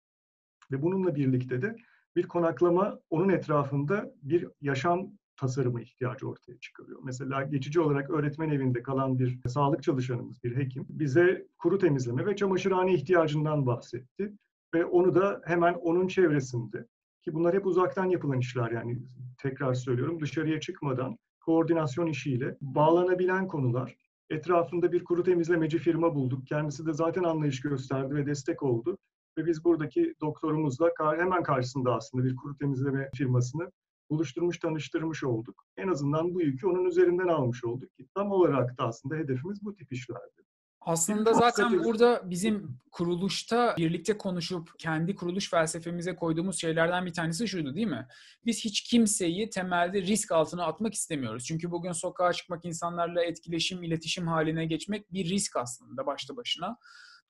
Ve 0.72 0.82
bununla 0.82 1.16
birlikte 1.16 1.62
de 1.62 1.76
bir 2.16 2.28
konaklama 2.28 3.00
onun 3.10 3.30
etrafında 3.30 4.14
bir 4.22 4.48
yaşam 4.62 5.12
tasarımı 5.38 5.82
ihtiyacı 5.82 6.30
ortaya 6.30 6.60
çıkarıyor. 6.60 7.00
Mesela 7.04 7.44
geçici 7.44 7.82
olarak 7.82 8.10
öğretmen 8.10 8.50
evinde 8.50 8.84
kalan 8.84 9.20
bir 9.20 9.40
sağlık 9.48 9.84
çalışanımız, 9.84 10.44
bir 10.44 10.56
hekim 10.56 10.86
bize 10.90 11.48
kuru 11.58 11.78
temizleme 11.78 12.26
ve 12.26 12.36
çamaşırhane 12.36 12.94
ihtiyacından 12.94 13.66
bahsetti. 13.66 14.34
Ve 14.74 14.86
onu 14.86 15.16
da 15.16 15.42
hemen 15.46 15.74
onun 15.74 16.08
çevresinde 16.08 16.88
ki 17.22 17.34
bunlar 17.34 17.56
hep 17.56 17.66
uzaktan 17.66 18.06
yapılan 18.06 18.40
işler 18.40 18.72
yani 18.72 19.00
tekrar 19.38 19.74
söylüyorum 19.74 20.20
dışarıya 20.22 20.60
çıkmadan 20.60 21.18
koordinasyon 21.46 22.08
işiyle 22.08 22.58
bağlanabilen 22.62 23.48
konular. 23.48 23.96
Etrafında 24.30 24.92
bir 24.92 25.04
kuru 25.04 25.24
temizlemeci 25.24 25.78
firma 25.78 26.16
bulduk. 26.16 26.48
Kendisi 26.48 26.86
de 26.86 26.94
zaten 26.94 27.24
anlayış 27.24 27.62
gösterdi 27.62 28.16
ve 28.16 28.26
destek 28.26 28.64
oldu. 28.64 28.98
Ve 29.38 29.46
biz 29.46 29.66
buradaki 29.66 30.14
doktorumuzla 30.22 30.92
hemen 31.18 31.44
karşısında 31.44 31.96
aslında 31.96 32.24
bir 32.24 32.36
kuru 32.36 32.58
temizleme 32.58 33.10
firmasını 33.16 33.72
buluşturmuş, 34.10 34.60
tanıştırmış 34.60 35.24
olduk. 35.24 35.66
En 35.78 35.88
azından 35.88 36.34
bu 36.34 36.42
yükü 36.42 36.68
onun 36.68 36.86
üzerinden 36.86 37.28
almış 37.28 37.64
olduk 37.64 37.96
ki 37.96 38.08
tam 38.16 38.32
olarak 38.32 38.78
da 38.78 38.84
aslında 38.84 39.16
hedefimiz 39.16 39.64
bu 39.64 39.76
tip 39.76 39.94
işlerdi. 39.94 40.44
Aslında 40.86 41.34
zaten 41.34 41.84
burada 41.84 42.30
bizim 42.30 42.80
kuruluşta 42.92 43.76
birlikte 43.78 44.18
konuşup 44.18 44.80
kendi 44.80 45.16
kuruluş 45.16 45.50
felsefemize 45.50 46.16
koyduğumuz 46.16 46.62
şeylerden 46.62 47.06
bir 47.06 47.14
tanesi 47.14 47.48
şuydu 47.48 47.76
değil 47.76 47.88
mi? 47.88 48.08
Biz 48.46 48.66
hiç 48.66 48.82
kimseyi 48.82 49.50
temelde 49.50 50.02
risk 50.02 50.32
altına 50.32 50.66
atmak 50.66 50.94
istemiyoruz. 50.94 51.46
Çünkü 51.46 51.72
bugün 51.72 51.92
sokağa 51.92 52.34
çıkmak, 52.34 52.66
insanlarla 52.66 53.24
etkileşim, 53.24 53.84
iletişim 53.84 54.28
haline 54.28 54.66
geçmek 54.66 55.14
bir 55.14 55.30
risk 55.30 55.56
aslında 55.56 56.06
başta 56.06 56.36
başına. 56.36 56.78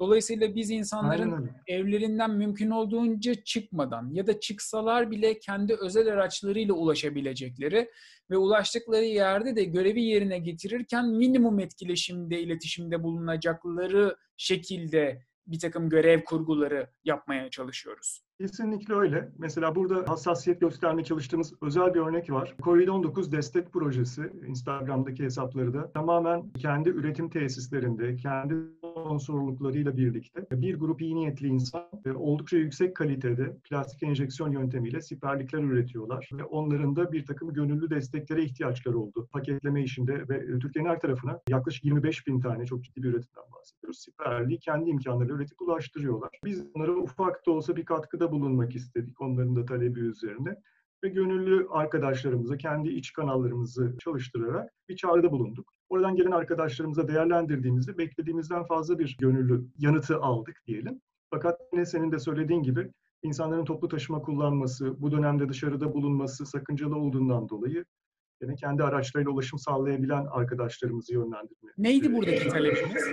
Dolayısıyla 0.02 0.56
biz 0.56 0.72
insanların 0.72 1.52
evlerinden 1.68 2.32
mümkün 2.32 2.70
olduğunca 2.70 3.34
çıkmadan 3.34 4.10
ya 4.14 4.28
da 4.28 4.40
çıksalar 4.40 5.12
bile 5.12 5.40
kendi 5.40 5.76
özel 5.82 6.08
araçlarıyla 6.08 6.74
ulaşabilecekleri 6.74 7.90
ve 8.30 8.38
ulaştıkları 8.38 9.06
yerde 9.06 9.56
de 9.56 9.64
görevi 9.64 10.02
yerine 10.02 10.40
getirirken 10.40 11.10
minimum 11.10 11.60
etkileşimde, 11.60 12.42
iletişimde 12.42 13.04
bulunacakları 13.04 14.16
şekilde 14.38 15.22
bir 15.48 15.60
takım 15.60 15.90
görev 15.90 16.24
kurguları 16.24 16.88
yapmaya 17.04 17.50
çalışıyoruz. 17.50 18.24
Kesinlikle 18.42 18.94
öyle. 18.94 19.32
Mesela 19.38 19.76
burada 19.76 20.12
hassasiyet 20.12 20.62
göstermeye 20.62 21.04
çalıştığımız 21.04 21.54
özel 21.62 21.94
bir 21.94 22.00
örnek 22.00 22.32
var. 22.32 22.56
Covid-19 22.62 23.32
destek 23.32 23.74
projesi 23.74 24.32
Instagram'daki 24.48 25.24
hesapları 25.24 25.74
da 25.74 25.92
tamamen 25.92 26.50
kendi 26.54 26.90
üretim 26.90 27.30
tesislerinde, 27.30 28.16
kendi 28.16 28.56
sponsorluklarıyla 29.04 29.98
birlikte 29.98 30.46
bir 30.52 30.76
grup 30.76 31.02
iyi 31.02 31.16
niyetli 31.16 31.48
insan 31.48 31.86
oldukça 32.16 32.58
yüksek 32.58 32.96
kalitede 32.96 33.58
plastik 33.64 34.04
enjeksiyon 34.04 34.52
yöntemiyle 34.52 35.02
siperlikler 35.02 35.60
üretiyorlar 35.60 36.30
ve 36.34 36.44
onların 36.44 36.96
da 36.96 37.12
bir 37.12 37.26
takım 37.26 37.54
gönüllü 37.54 37.90
desteklere 37.90 38.44
ihtiyaçları 38.44 38.98
oldu. 39.00 39.28
Paketleme 39.32 39.84
işinde 39.84 40.30
ve 40.30 40.60
Türkiye'nin 40.60 40.90
her 40.90 41.00
tarafına 41.00 41.40
yaklaşık 41.50 41.86
25 41.86 42.28
bin 42.28 42.40
tane 42.40 42.66
çok 42.66 42.84
ciddi 42.84 43.04
bir 43.04 43.10
üretimden 43.10 43.52
bahsediyoruz. 43.52 44.00
Siperliği 44.00 44.60
kendi 44.60 44.90
imkanlarıyla 44.90 45.36
üretip 45.36 45.62
ulaştırıyorlar. 45.62 46.30
Biz 46.46 46.64
onlara 46.74 46.92
ufak 46.92 47.46
da 47.46 47.52
olsa 47.52 47.76
bir 47.76 47.86
katkıda 47.86 48.32
bulunmak 48.32 48.76
istedik 48.76 49.22
onların 49.22 49.56
da 49.56 49.66
talebi 49.66 50.00
üzerine 50.00 50.56
ve 51.04 51.10
gönüllü 51.10 51.68
arkadaşlarımıza 51.70 52.58
kendi 52.58 52.90
iç 52.90 53.14
kanallarımızı 53.14 53.96
çalıştırarak 54.00 54.70
bir 54.90 54.96
çağrıda 54.96 55.32
bulunduk. 55.32 55.74
Oradan 55.90 56.16
gelen 56.16 56.32
arkadaşlarımıza 56.32 57.08
değerlendirdiğimizde 57.08 57.98
beklediğimizden 57.98 58.64
fazla 58.64 59.00
bir 59.00 59.18
gönüllü 59.20 59.66
yanıtı 59.78 60.18
aldık 60.18 60.62
diyelim. 60.68 61.02
Fakat 61.30 61.62
yine 61.74 61.86
senin 61.86 62.12
de 62.12 62.20
söylediğin 62.20 62.64
gibi 62.64 62.92
insanların 63.24 63.66
toplu 63.66 63.88
taşıma 63.88 64.22
kullanması, 64.22 65.02
bu 65.02 65.12
dönemde 65.12 65.50
dışarıda 65.50 65.94
bulunması 65.94 66.46
sakıncalı 66.46 66.96
olduğundan 66.96 67.50
dolayı 67.50 67.86
yine 68.42 68.56
kendi 68.56 68.84
araçlarıyla 68.84 69.32
ulaşım 69.32 69.60
sağlayabilen 69.60 70.26
arkadaşlarımızı 70.26 71.14
yönlendirme. 71.14 71.72
Neydi 71.78 72.14
buradaki 72.14 72.48
talebimiz? 72.48 73.04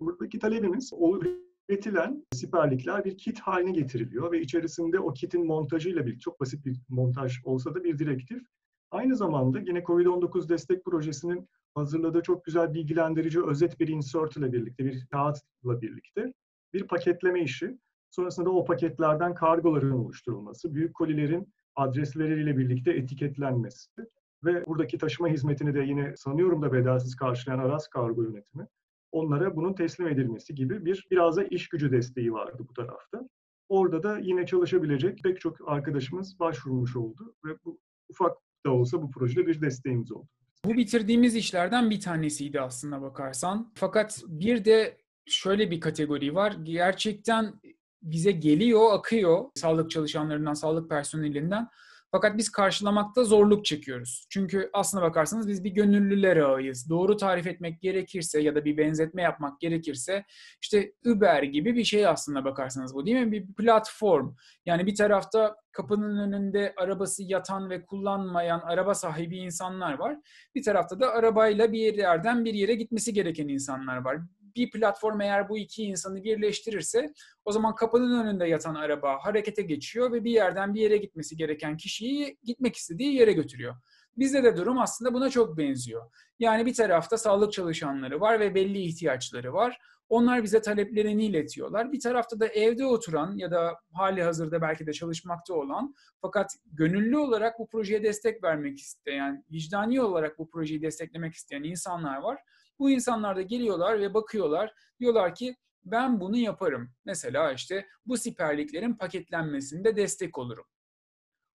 Buradaki 0.00 0.38
talebimiz 0.38 0.90
o 0.92 1.20
üretilen 1.70 2.26
siperlikler 2.32 3.04
bir 3.04 3.18
kit 3.18 3.40
haline 3.40 3.72
getiriliyor 3.72 4.32
ve 4.32 4.40
içerisinde 4.40 5.00
o 5.00 5.12
kitin 5.12 5.46
montajıyla 5.46 6.06
bir 6.06 6.18
çok 6.18 6.40
basit 6.40 6.66
bir 6.66 6.80
montaj 6.88 7.40
olsa 7.44 7.74
da 7.74 7.84
bir 7.84 7.98
direktif. 7.98 8.42
Aynı 8.90 9.16
zamanda 9.16 9.58
yine 9.58 9.78
COVID-19 9.78 10.48
destek 10.48 10.84
projesinin 10.84 11.48
hazırladığı 11.74 12.22
çok 12.22 12.44
güzel 12.44 12.74
bilgilendirici 12.74 13.44
özet 13.44 13.80
bir 13.80 13.88
insert 13.88 14.36
ile 14.36 14.52
birlikte, 14.52 14.84
bir 14.84 15.06
kağıtla 15.06 15.80
birlikte 15.80 16.32
bir 16.72 16.86
paketleme 16.86 17.42
işi. 17.42 17.78
Sonrasında 18.10 18.50
o 18.50 18.64
paketlerden 18.64 19.34
kargoların 19.34 19.90
oluşturulması, 19.90 20.74
büyük 20.74 20.94
kolilerin 20.94 21.52
adresleriyle 21.76 22.58
birlikte 22.58 22.90
etiketlenmesi 22.90 23.90
ve 24.44 24.66
buradaki 24.66 24.98
taşıma 24.98 25.28
hizmetini 25.28 25.74
de 25.74 25.80
yine 25.80 26.16
sanıyorum 26.16 26.62
da 26.62 26.72
bedelsiz 26.72 27.16
karşılayan 27.16 27.58
Aras 27.58 27.88
Kargo 27.88 28.22
Yönetimi 28.22 28.66
onlara 29.12 29.56
bunun 29.56 29.74
teslim 29.74 30.08
edilmesi 30.08 30.54
gibi 30.54 30.84
bir 30.84 31.06
biraz 31.10 31.36
da 31.36 31.44
iş 31.44 31.68
gücü 31.68 31.92
desteği 31.92 32.32
vardı 32.32 32.66
bu 32.68 32.74
tarafta. 32.74 33.28
Orada 33.68 34.02
da 34.02 34.18
yine 34.18 34.46
çalışabilecek 34.46 35.22
pek 35.22 35.40
çok 35.40 35.56
arkadaşımız 35.66 36.40
başvurmuş 36.40 36.96
oldu 36.96 37.34
ve 37.44 37.50
bu 37.64 37.78
ufak 38.08 38.36
da 38.66 38.70
olsa 38.70 39.02
bu 39.02 39.10
projede 39.10 39.46
bir 39.46 39.60
desteğimiz 39.60 40.12
oldu. 40.12 40.28
Bu 40.64 40.74
bitirdiğimiz 40.74 41.36
işlerden 41.36 41.90
bir 41.90 42.00
tanesiydi 42.00 42.60
aslında 42.60 43.02
bakarsan. 43.02 43.72
Fakat 43.74 44.22
bir 44.28 44.64
de 44.64 44.96
şöyle 45.26 45.70
bir 45.70 45.80
kategori 45.80 46.34
var. 46.34 46.56
Gerçekten 46.62 47.60
bize 48.02 48.32
geliyor, 48.32 48.92
akıyor 48.92 49.44
sağlık 49.54 49.90
çalışanlarından, 49.90 50.54
sağlık 50.54 50.90
personelinden. 50.90 51.68
Fakat 52.12 52.38
biz 52.38 52.52
karşılamakta 52.52 53.24
zorluk 53.24 53.64
çekiyoruz. 53.64 54.26
Çünkü 54.30 54.70
aslına 54.72 55.02
bakarsanız 55.02 55.48
biz 55.48 55.64
bir 55.64 55.70
gönüllüler 55.70 56.36
ağıyız. 56.36 56.90
Doğru 56.90 57.16
tarif 57.16 57.46
etmek 57.46 57.80
gerekirse 57.80 58.40
ya 58.40 58.54
da 58.54 58.64
bir 58.64 58.76
benzetme 58.76 59.22
yapmak 59.22 59.60
gerekirse 59.60 60.24
işte 60.62 60.92
Uber 61.06 61.42
gibi 61.42 61.76
bir 61.76 61.84
şey 61.84 62.06
aslında 62.06 62.44
bakarsanız 62.44 62.94
bu 62.94 63.06
değil 63.06 63.16
mi? 63.16 63.32
Bir 63.32 63.46
platform. 63.54 64.34
Yani 64.66 64.86
bir 64.86 64.94
tarafta 64.94 65.56
kapının 65.72 66.18
önünde 66.18 66.74
arabası 66.76 67.22
yatan 67.22 67.70
ve 67.70 67.86
kullanmayan 67.86 68.60
araba 68.60 68.94
sahibi 68.94 69.36
insanlar 69.36 69.98
var. 69.98 70.16
Bir 70.54 70.62
tarafta 70.62 71.00
da 71.00 71.10
arabayla 71.10 71.72
bir 71.72 71.94
yerden 71.94 72.44
bir 72.44 72.54
yere 72.54 72.74
gitmesi 72.74 73.12
gereken 73.12 73.48
insanlar 73.48 73.96
var 73.96 74.18
bir 74.56 74.70
platform 74.70 75.20
eğer 75.20 75.48
bu 75.48 75.58
iki 75.58 75.82
insanı 75.82 76.24
birleştirirse 76.24 77.12
o 77.44 77.52
zaman 77.52 77.74
kapının 77.74 78.24
önünde 78.24 78.46
yatan 78.46 78.74
araba 78.74 79.18
harekete 79.24 79.62
geçiyor 79.62 80.12
ve 80.12 80.24
bir 80.24 80.30
yerden 80.30 80.74
bir 80.74 80.80
yere 80.80 80.96
gitmesi 80.96 81.36
gereken 81.36 81.76
kişiyi 81.76 82.38
gitmek 82.44 82.76
istediği 82.76 83.14
yere 83.14 83.32
götürüyor. 83.32 83.74
Bizde 84.16 84.42
de 84.42 84.56
durum 84.56 84.78
aslında 84.78 85.14
buna 85.14 85.30
çok 85.30 85.58
benziyor. 85.58 86.10
Yani 86.38 86.66
bir 86.66 86.74
tarafta 86.74 87.18
sağlık 87.18 87.52
çalışanları 87.52 88.20
var 88.20 88.40
ve 88.40 88.54
belli 88.54 88.82
ihtiyaçları 88.82 89.52
var. 89.52 89.78
Onlar 90.08 90.42
bize 90.42 90.62
taleplerini 90.62 91.24
iletiyorlar. 91.24 91.92
Bir 91.92 92.00
tarafta 92.00 92.40
da 92.40 92.46
evde 92.46 92.86
oturan 92.86 93.36
ya 93.36 93.50
da 93.50 93.74
hali 93.92 94.22
hazırda 94.22 94.62
belki 94.62 94.86
de 94.86 94.92
çalışmakta 94.92 95.54
olan 95.54 95.94
fakat 96.20 96.50
gönüllü 96.66 97.16
olarak 97.16 97.58
bu 97.58 97.68
projeye 97.68 98.02
destek 98.02 98.44
vermek 98.44 98.78
isteyen, 98.78 99.44
vicdani 99.50 100.00
olarak 100.00 100.38
bu 100.38 100.50
projeyi 100.50 100.82
desteklemek 100.82 101.34
isteyen 101.34 101.62
insanlar 101.62 102.16
var. 102.16 102.38
Bu 102.80 102.90
insanlar 102.90 103.36
da 103.36 103.42
geliyorlar 103.42 104.00
ve 104.00 104.14
bakıyorlar. 104.14 104.74
Diyorlar 105.00 105.34
ki 105.34 105.56
ben 105.84 106.20
bunu 106.20 106.36
yaparım. 106.36 106.92
Mesela 107.04 107.52
işte 107.52 107.86
bu 108.06 108.16
siperliklerin 108.16 108.94
paketlenmesinde 108.94 109.96
destek 109.96 110.38
olurum. 110.38 110.64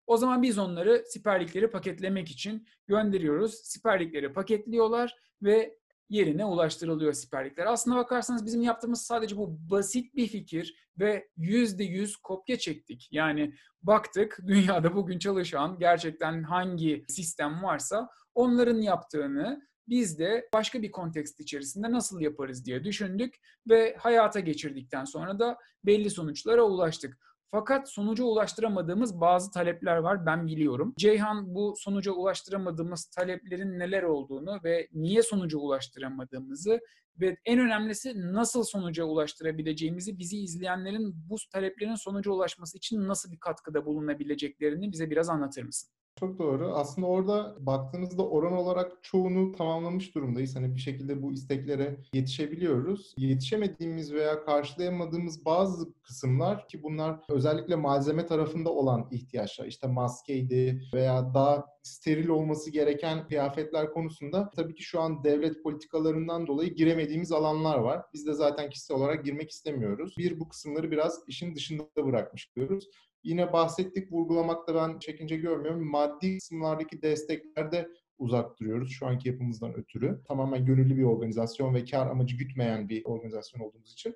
O 0.07 0.17
zaman 0.17 0.41
biz 0.41 0.57
onları 0.57 1.03
siperlikleri 1.07 1.69
paketlemek 1.71 2.31
için 2.31 2.67
gönderiyoruz. 2.87 3.55
Siperlikleri 3.55 4.33
paketliyorlar 4.33 5.15
ve 5.41 5.77
yerine 6.09 6.45
ulaştırılıyor 6.45 7.13
siperlikler. 7.13 7.65
Aslına 7.65 7.95
bakarsanız 7.95 8.45
bizim 8.45 8.61
yaptığımız 8.61 9.01
sadece 9.01 9.37
bu 9.37 9.57
basit 9.69 10.15
bir 10.15 10.27
fikir 10.27 10.89
ve 10.99 11.29
yüzde 11.37 11.83
yüz 11.83 12.17
kopya 12.17 12.57
çektik. 12.57 13.07
Yani 13.11 13.53
baktık 13.81 14.39
dünyada 14.47 14.95
bugün 14.95 15.19
çalışan 15.19 15.79
gerçekten 15.79 16.43
hangi 16.43 17.05
sistem 17.07 17.63
varsa 17.63 18.09
onların 18.33 18.81
yaptığını 18.81 19.67
biz 19.87 20.19
de 20.19 20.49
başka 20.53 20.81
bir 20.81 20.91
kontekst 20.91 21.39
içerisinde 21.39 21.91
nasıl 21.91 22.21
yaparız 22.21 22.65
diye 22.65 22.83
düşündük 22.83 23.35
ve 23.69 23.95
hayata 23.99 24.39
geçirdikten 24.39 25.05
sonra 25.05 25.39
da 25.39 25.57
belli 25.85 26.09
sonuçlara 26.09 26.63
ulaştık. 26.63 27.17
Fakat 27.51 27.89
sonuca 27.89 28.23
ulaştıramadığımız 28.23 29.21
bazı 29.21 29.51
talepler 29.51 29.97
var 29.97 30.25
ben 30.25 30.47
biliyorum. 30.47 30.93
Ceyhan 30.97 31.55
bu 31.55 31.73
sonuca 31.77 32.11
ulaştıramadığımız 32.11 33.05
taleplerin 33.05 33.79
neler 33.79 34.03
olduğunu 34.03 34.59
ve 34.63 34.87
niye 34.93 35.23
sonuca 35.23 35.57
ulaştıramadığımızı 35.57 36.79
ve 37.19 37.37
en 37.45 37.59
önemlisi 37.59 38.33
nasıl 38.33 38.63
sonuca 38.63 39.03
ulaştırabileceğimizi 39.03 40.19
bizi 40.19 40.37
izleyenlerin 40.37 41.13
bu 41.29 41.35
taleplerin 41.51 41.95
sonuca 41.95 42.31
ulaşması 42.31 42.77
için 42.77 43.07
nasıl 43.07 43.31
bir 43.31 43.39
katkıda 43.39 43.85
bulunabileceklerini 43.85 44.91
bize 44.91 45.09
biraz 45.09 45.29
anlatır 45.29 45.63
mısın? 45.63 45.89
Çok 46.19 46.39
doğru. 46.39 46.73
Aslında 46.73 47.07
orada 47.07 47.55
baktığınızda 47.59 48.27
oran 48.27 48.53
olarak 48.53 48.91
çoğunu 49.01 49.51
tamamlamış 49.51 50.15
durumdayız. 50.15 50.55
Hani 50.55 50.75
bir 50.75 50.79
şekilde 50.79 51.21
bu 51.21 51.33
isteklere 51.33 51.97
yetişebiliyoruz. 52.13 53.13
Yetişemediğimiz 53.17 54.13
veya 54.13 54.45
karşılayamadığımız 54.45 55.45
bazı 55.45 55.93
kısımlar 56.01 56.67
ki 56.67 56.83
bunlar 56.83 57.19
özellikle 57.29 57.75
malzeme 57.75 58.25
tarafında 58.25 58.69
olan 58.69 59.07
ihtiyaçlar. 59.11 59.65
İşte 59.65 59.87
maskeydi 59.87 60.81
veya 60.93 61.33
daha 61.33 61.65
steril 61.83 62.27
olması 62.27 62.71
gereken 62.71 63.27
kıyafetler 63.27 63.93
konusunda 63.93 64.51
tabii 64.55 64.75
ki 64.75 64.83
şu 64.83 65.01
an 65.01 65.23
devlet 65.23 65.63
politikalarından 65.63 66.47
dolayı 66.47 66.75
giremediğimiz 66.75 67.31
alanlar 67.31 67.77
var. 67.77 68.01
Biz 68.13 68.27
de 68.27 68.33
zaten 68.33 68.69
kişisel 68.69 68.97
olarak 68.97 69.25
girmek 69.25 69.51
istemiyoruz. 69.51 70.15
Bir 70.17 70.39
bu 70.39 70.49
kısımları 70.49 70.91
biraz 70.91 71.19
işin 71.27 71.55
dışında 71.55 72.05
bırakmış 72.05 72.55
diyoruz. 72.55 72.89
Yine 73.25 73.53
bahsettik, 73.53 74.11
vurgulamakta 74.11 74.75
ben 74.75 74.99
çekince 74.99 75.35
görmüyorum. 75.35 75.89
Maddi 75.89 76.37
kısımlardaki 76.37 77.01
desteklerde 77.01 77.89
uzak 78.17 78.59
duruyoruz 78.59 78.91
şu 78.91 79.07
anki 79.07 79.29
yapımızdan 79.29 79.73
ötürü. 79.73 80.23
Tamamen 80.27 80.65
gönüllü 80.65 80.97
bir 80.97 81.03
organizasyon 81.03 81.73
ve 81.73 81.85
kar 81.85 82.07
amacı 82.07 82.35
gütmeyen 82.37 82.89
bir 82.89 83.05
organizasyon 83.05 83.61
olduğumuz 83.61 83.93
için. 83.93 84.15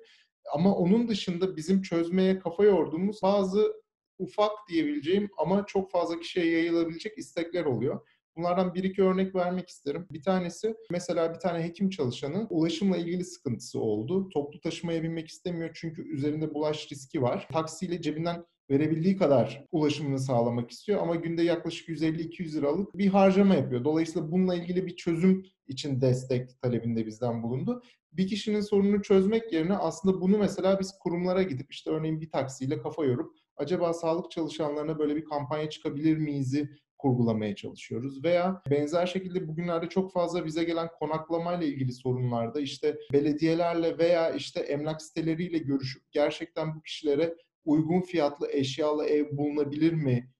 Ama 0.54 0.74
onun 0.74 1.08
dışında 1.08 1.56
bizim 1.56 1.82
çözmeye 1.82 2.38
kafa 2.38 2.64
yorduğumuz 2.64 3.22
bazı 3.22 3.72
ufak 4.18 4.52
diyebileceğim 4.68 5.30
ama 5.38 5.66
çok 5.66 5.90
fazla 5.90 6.20
kişiye 6.20 6.50
yayılabilecek 6.50 7.18
istekler 7.18 7.64
oluyor. 7.64 8.00
Bunlardan 8.36 8.74
bir 8.74 8.84
iki 8.84 9.02
örnek 9.02 9.34
vermek 9.34 9.68
isterim. 9.68 10.06
Bir 10.10 10.22
tanesi 10.22 10.74
mesela 10.90 11.34
bir 11.34 11.38
tane 11.38 11.64
hekim 11.64 11.90
çalışanı 11.90 12.46
ulaşımla 12.50 12.96
ilgili 12.96 13.24
sıkıntısı 13.24 13.80
oldu. 13.80 14.28
Toplu 14.28 14.60
taşımaya 14.60 15.02
binmek 15.02 15.28
istemiyor 15.28 15.70
çünkü 15.74 16.08
üzerinde 16.08 16.54
bulaş 16.54 16.92
riski 16.92 17.22
var. 17.22 17.48
Taksiyle 17.52 18.02
cebinden 18.02 18.44
verebildiği 18.70 19.16
kadar 19.16 19.64
ulaşımını 19.72 20.18
sağlamak 20.18 20.70
istiyor 20.70 21.02
ama 21.02 21.16
günde 21.16 21.42
yaklaşık 21.42 21.88
150-200 21.88 22.56
liralık 22.56 22.98
bir 22.98 23.06
harcama 23.06 23.54
yapıyor. 23.54 23.84
Dolayısıyla 23.84 24.32
bununla 24.32 24.54
ilgili 24.54 24.86
bir 24.86 24.96
çözüm 24.96 25.46
için 25.66 26.00
destek 26.00 26.62
talebinde 26.62 27.06
bizden 27.06 27.42
bulundu. 27.42 27.82
Bir 28.12 28.28
kişinin 28.28 28.60
sorununu 28.60 29.02
çözmek 29.02 29.52
yerine 29.52 29.76
aslında 29.76 30.20
bunu 30.20 30.38
mesela 30.38 30.80
biz 30.80 30.98
kurumlara 30.98 31.42
gidip 31.42 31.72
işte 31.72 31.90
örneğin 31.90 32.20
bir 32.20 32.30
taksiyle 32.30 32.82
kafa 32.82 33.04
yorup 33.04 33.34
acaba 33.56 33.92
sağlık 33.92 34.30
çalışanlarına 34.30 34.98
böyle 34.98 35.16
bir 35.16 35.24
kampanya 35.24 35.70
çıkabilir 35.70 36.16
miyiz'i 36.16 36.70
kurgulamaya 36.98 37.54
çalışıyoruz. 37.54 38.24
Veya 38.24 38.62
benzer 38.70 39.06
şekilde 39.06 39.48
bugünlerde 39.48 39.88
çok 39.88 40.12
fazla 40.12 40.46
bize 40.46 40.64
gelen 40.64 40.88
konaklamayla 40.98 41.66
ilgili 41.66 41.92
sorunlarda 41.92 42.60
işte 42.60 42.98
belediyelerle 43.12 43.98
veya 43.98 44.30
işte 44.30 44.60
emlak 44.60 45.02
siteleriyle 45.02 45.58
görüşüp 45.58 46.02
gerçekten 46.12 46.74
bu 46.74 46.82
kişilere 46.82 47.34
uygun 47.64 48.00
fiyatlı 48.00 48.48
eşyalı 48.52 49.06
ev 49.06 49.36
bulunabilir 49.36 49.92
mi? 49.92 50.30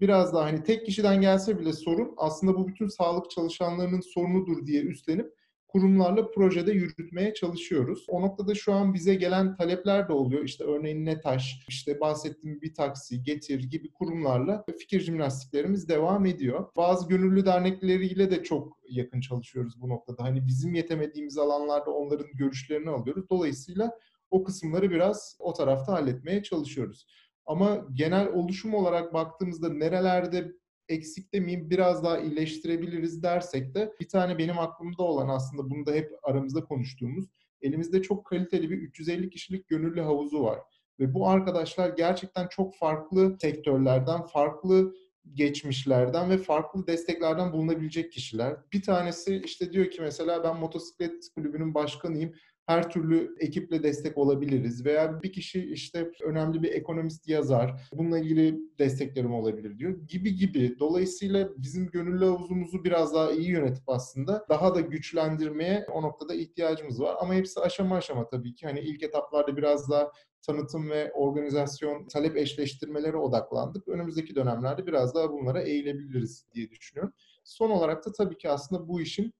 biraz 0.00 0.34
daha 0.34 0.44
hani 0.44 0.62
tek 0.62 0.86
kişiden 0.86 1.20
gelse 1.20 1.58
bile 1.58 1.72
sorun 1.72 2.14
aslında 2.16 2.54
bu 2.54 2.68
bütün 2.68 2.88
sağlık 2.88 3.30
çalışanlarının 3.30 4.00
sorunudur 4.00 4.66
diye 4.66 4.82
üstlenip 4.82 5.32
kurumlarla 5.72 6.30
projede 6.30 6.72
yürütmeye 6.72 7.34
çalışıyoruz. 7.34 8.06
O 8.08 8.22
noktada 8.22 8.54
şu 8.54 8.72
an 8.72 8.94
bize 8.94 9.14
gelen 9.14 9.56
talepler 9.56 10.08
de 10.08 10.12
oluyor. 10.12 10.44
İşte 10.44 10.64
örneğin 10.64 11.06
NETAŞ, 11.06 11.64
işte 11.68 12.00
bahsettiğim 12.00 12.60
bir 12.60 12.74
taksi, 12.74 13.22
Getir 13.22 13.70
gibi 13.70 13.92
kurumlarla 13.92 14.64
fikir 14.78 15.00
jimnastiklerimiz 15.00 15.88
devam 15.88 16.26
ediyor. 16.26 16.66
Bazı 16.76 17.08
gönüllü 17.08 17.46
dernekleriyle 17.46 18.30
de 18.30 18.42
çok 18.42 18.78
yakın 18.88 19.20
çalışıyoruz 19.20 19.80
bu 19.80 19.88
noktada. 19.88 20.22
Hani 20.22 20.46
bizim 20.46 20.74
yetemediğimiz 20.74 21.38
alanlarda 21.38 21.90
onların 21.90 22.26
görüşlerini 22.34 22.90
alıyoruz. 22.90 23.30
Dolayısıyla 23.30 23.98
o 24.30 24.44
kısımları 24.44 24.90
biraz 24.90 25.36
o 25.38 25.52
tarafta 25.52 25.92
halletmeye 25.92 26.42
çalışıyoruz. 26.42 27.06
Ama 27.46 27.86
genel 27.92 28.28
oluşum 28.28 28.74
olarak 28.74 29.14
baktığımızda 29.14 29.68
nerelerde 29.68 30.52
eksik 30.88 31.34
demeyeyim 31.34 31.70
biraz 31.70 32.04
daha 32.04 32.18
iyileştirebiliriz 32.18 33.22
dersek 33.22 33.74
de 33.74 33.92
bir 34.00 34.08
tane 34.08 34.38
benim 34.38 34.58
aklımda 34.58 35.02
olan 35.02 35.28
aslında 35.28 35.70
bunu 35.70 35.86
da 35.86 35.92
hep 35.92 36.10
aramızda 36.22 36.64
konuştuğumuz 36.64 37.24
elimizde 37.62 38.02
çok 38.02 38.26
kaliteli 38.26 38.70
bir 38.70 38.78
350 38.78 39.30
kişilik 39.30 39.68
gönüllü 39.68 40.00
havuzu 40.00 40.42
var. 40.42 40.58
Ve 41.00 41.14
bu 41.14 41.28
arkadaşlar 41.28 41.88
gerçekten 41.88 42.48
çok 42.48 42.76
farklı 42.76 43.36
sektörlerden, 43.40 44.22
farklı 44.22 44.94
geçmişlerden 45.34 46.30
ve 46.30 46.38
farklı 46.38 46.86
desteklerden 46.86 47.52
bulunabilecek 47.52 48.12
kişiler. 48.12 48.56
Bir 48.72 48.82
tanesi 48.82 49.42
işte 49.44 49.72
diyor 49.72 49.90
ki 49.90 50.02
mesela 50.02 50.44
ben 50.44 50.56
motosiklet 50.56 51.28
kulübünün 51.34 51.74
başkanıyım 51.74 52.34
her 52.70 52.90
türlü 52.90 53.36
ekiple 53.40 53.82
destek 53.82 54.18
olabiliriz 54.18 54.84
veya 54.84 55.22
bir 55.22 55.32
kişi 55.32 55.72
işte 55.72 56.10
önemli 56.24 56.62
bir 56.62 56.72
ekonomist 56.72 57.28
yazar 57.28 57.80
bununla 57.92 58.18
ilgili 58.18 58.60
desteklerim 58.78 59.32
olabilir 59.34 59.78
diyor 59.78 59.98
gibi 60.08 60.36
gibi. 60.36 60.78
Dolayısıyla 60.78 61.48
bizim 61.56 61.90
gönüllü 61.90 62.24
havuzumuzu 62.24 62.84
biraz 62.84 63.14
daha 63.14 63.32
iyi 63.32 63.48
yönetip 63.48 63.88
aslında 63.88 64.46
daha 64.48 64.74
da 64.74 64.80
güçlendirmeye 64.80 65.86
o 65.92 66.02
noktada 66.02 66.34
ihtiyacımız 66.34 67.00
var. 67.00 67.16
Ama 67.20 67.34
hepsi 67.34 67.60
aşama 67.60 67.96
aşama 67.96 68.28
tabii 68.28 68.54
ki. 68.54 68.66
Hani 68.66 68.80
ilk 68.80 69.02
etaplarda 69.02 69.56
biraz 69.56 69.90
daha 69.90 70.10
tanıtım 70.42 70.90
ve 70.90 71.12
organizasyon 71.12 72.06
talep 72.06 72.36
eşleştirmelere 72.36 73.16
odaklandık. 73.16 73.88
Önümüzdeki 73.88 74.34
dönemlerde 74.34 74.86
biraz 74.86 75.14
daha 75.14 75.32
bunlara 75.32 75.62
eğilebiliriz 75.62 76.46
diye 76.54 76.70
düşünüyorum. 76.70 77.12
Son 77.44 77.70
olarak 77.70 78.06
da 78.06 78.12
tabii 78.12 78.38
ki 78.38 78.50
aslında 78.50 78.88
bu 78.88 79.00
işin 79.00 79.32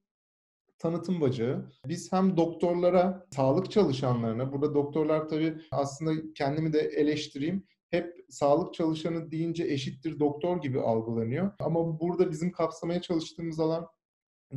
tanıtım 0.81 1.21
bacağı. 1.21 1.71
Biz 1.87 2.13
hem 2.13 2.37
doktorlara, 2.37 3.27
sağlık 3.31 3.71
çalışanlarına, 3.71 4.53
burada 4.53 4.75
doktorlar 4.75 5.29
tabii 5.29 5.55
aslında 5.71 6.33
kendimi 6.35 6.73
de 6.73 6.79
eleştireyim. 6.81 7.67
Hep 7.91 8.17
sağlık 8.29 8.75
çalışanı 8.75 9.31
deyince 9.31 9.65
eşittir 9.65 10.21
doktor 10.21 10.63
gibi 10.63 10.81
algılanıyor. 10.81 11.51
Ama 11.61 12.01
burada 12.01 12.31
bizim 12.31 12.53
kapsamaya 12.53 13.03
çalıştığımız 13.03 13.61
alan 13.61 13.87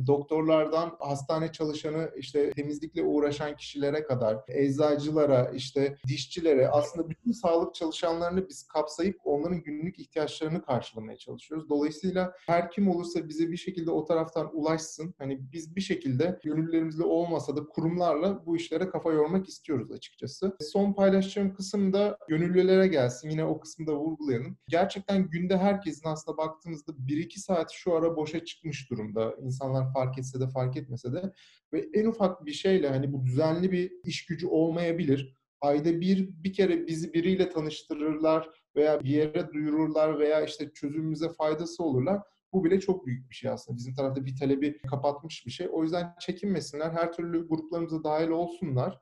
doktorlardan 0.06 0.96
hastane 1.00 1.52
çalışanı 1.52 2.10
işte 2.16 2.50
temizlikle 2.50 3.02
uğraşan 3.02 3.56
kişilere 3.56 4.02
kadar, 4.04 4.38
eczacılara, 4.48 5.50
işte 5.54 5.96
dişçilere 6.06 6.68
aslında 6.68 7.10
bütün 7.10 7.32
sağlık 7.32 7.74
çalışanlarını 7.74 8.48
biz 8.48 8.66
kapsayıp 8.66 9.20
onların 9.24 9.62
günlük 9.62 9.98
ihtiyaçlarını 9.98 10.64
karşılamaya 10.64 11.18
çalışıyoruz. 11.18 11.68
Dolayısıyla 11.68 12.34
her 12.46 12.70
kim 12.70 12.88
olursa 12.88 13.28
bize 13.28 13.50
bir 13.50 13.56
şekilde 13.56 13.90
o 13.90 14.04
taraftan 14.04 14.50
ulaşsın. 14.52 15.14
Hani 15.18 15.52
biz 15.52 15.76
bir 15.76 15.80
şekilde 15.80 16.38
gönüllülerimizle 16.44 17.04
olmasa 17.04 17.56
da 17.56 17.64
kurumlarla 17.64 18.46
bu 18.46 18.56
işlere 18.56 18.88
kafa 18.88 19.12
yormak 19.12 19.48
istiyoruz 19.48 19.92
açıkçası. 19.92 20.56
Son 20.60 20.92
paylaşacağım 20.92 21.54
kısım 21.54 21.92
da 21.92 22.18
gönüllülere 22.28 22.86
gelsin. 22.86 23.30
Yine 23.30 23.44
o 23.44 23.60
kısmı 23.60 23.86
da 23.86 23.94
vurgulayalım. 23.94 24.56
Gerçekten 24.68 25.30
günde 25.30 25.56
herkesin 25.56 26.08
aslında 26.08 26.36
baktığınızda 26.36 26.92
1-2 26.92 27.38
saat 27.38 27.70
şu 27.72 27.94
ara 27.94 28.16
boşa 28.16 28.44
çıkmış 28.44 28.90
durumda. 28.90 29.34
İnsanlar 29.42 29.83
fark 29.92 30.18
etse 30.18 30.40
de 30.40 30.48
fark 30.48 30.76
etmese 30.76 31.12
de 31.12 31.32
ve 31.72 31.88
en 31.94 32.06
ufak 32.06 32.46
bir 32.46 32.52
şeyle 32.52 32.88
hani 32.88 33.12
bu 33.12 33.26
düzenli 33.26 33.72
bir 33.72 33.92
iş 34.04 34.26
gücü 34.26 34.46
olmayabilir. 34.46 35.34
Ayda 35.60 36.00
bir 36.00 36.28
bir 36.44 36.52
kere 36.52 36.86
bizi 36.86 37.12
biriyle 37.12 37.48
tanıştırırlar 37.48 38.48
veya 38.76 39.00
bir 39.00 39.08
yere 39.08 39.52
duyururlar 39.52 40.18
veya 40.18 40.44
işte 40.44 40.72
çözümümüze 40.74 41.28
faydası 41.28 41.82
olurlar. 41.82 42.22
Bu 42.52 42.64
bile 42.64 42.80
çok 42.80 43.06
büyük 43.06 43.30
bir 43.30 43.34
şey 43.34 43.50
aslında. 43.50 43.76
Bizim 43.76 43.94
tarafta 43.94 44.24
bir 44.24 44.36
talebi 44.36 44.80
kapatmış 44.90 45.46
bir 45.46 45.50
şey. 45.50 45.68
O 45.72 45.82
yüzden 45.82 46.14
çekinmesinler. 46.20 46.90
Her 46.90 47.12
türlü 47.12 47.48
gruplarımıza 47.48 48.04
dahil 48.04 48.28
olsunlar. 48.28 49.00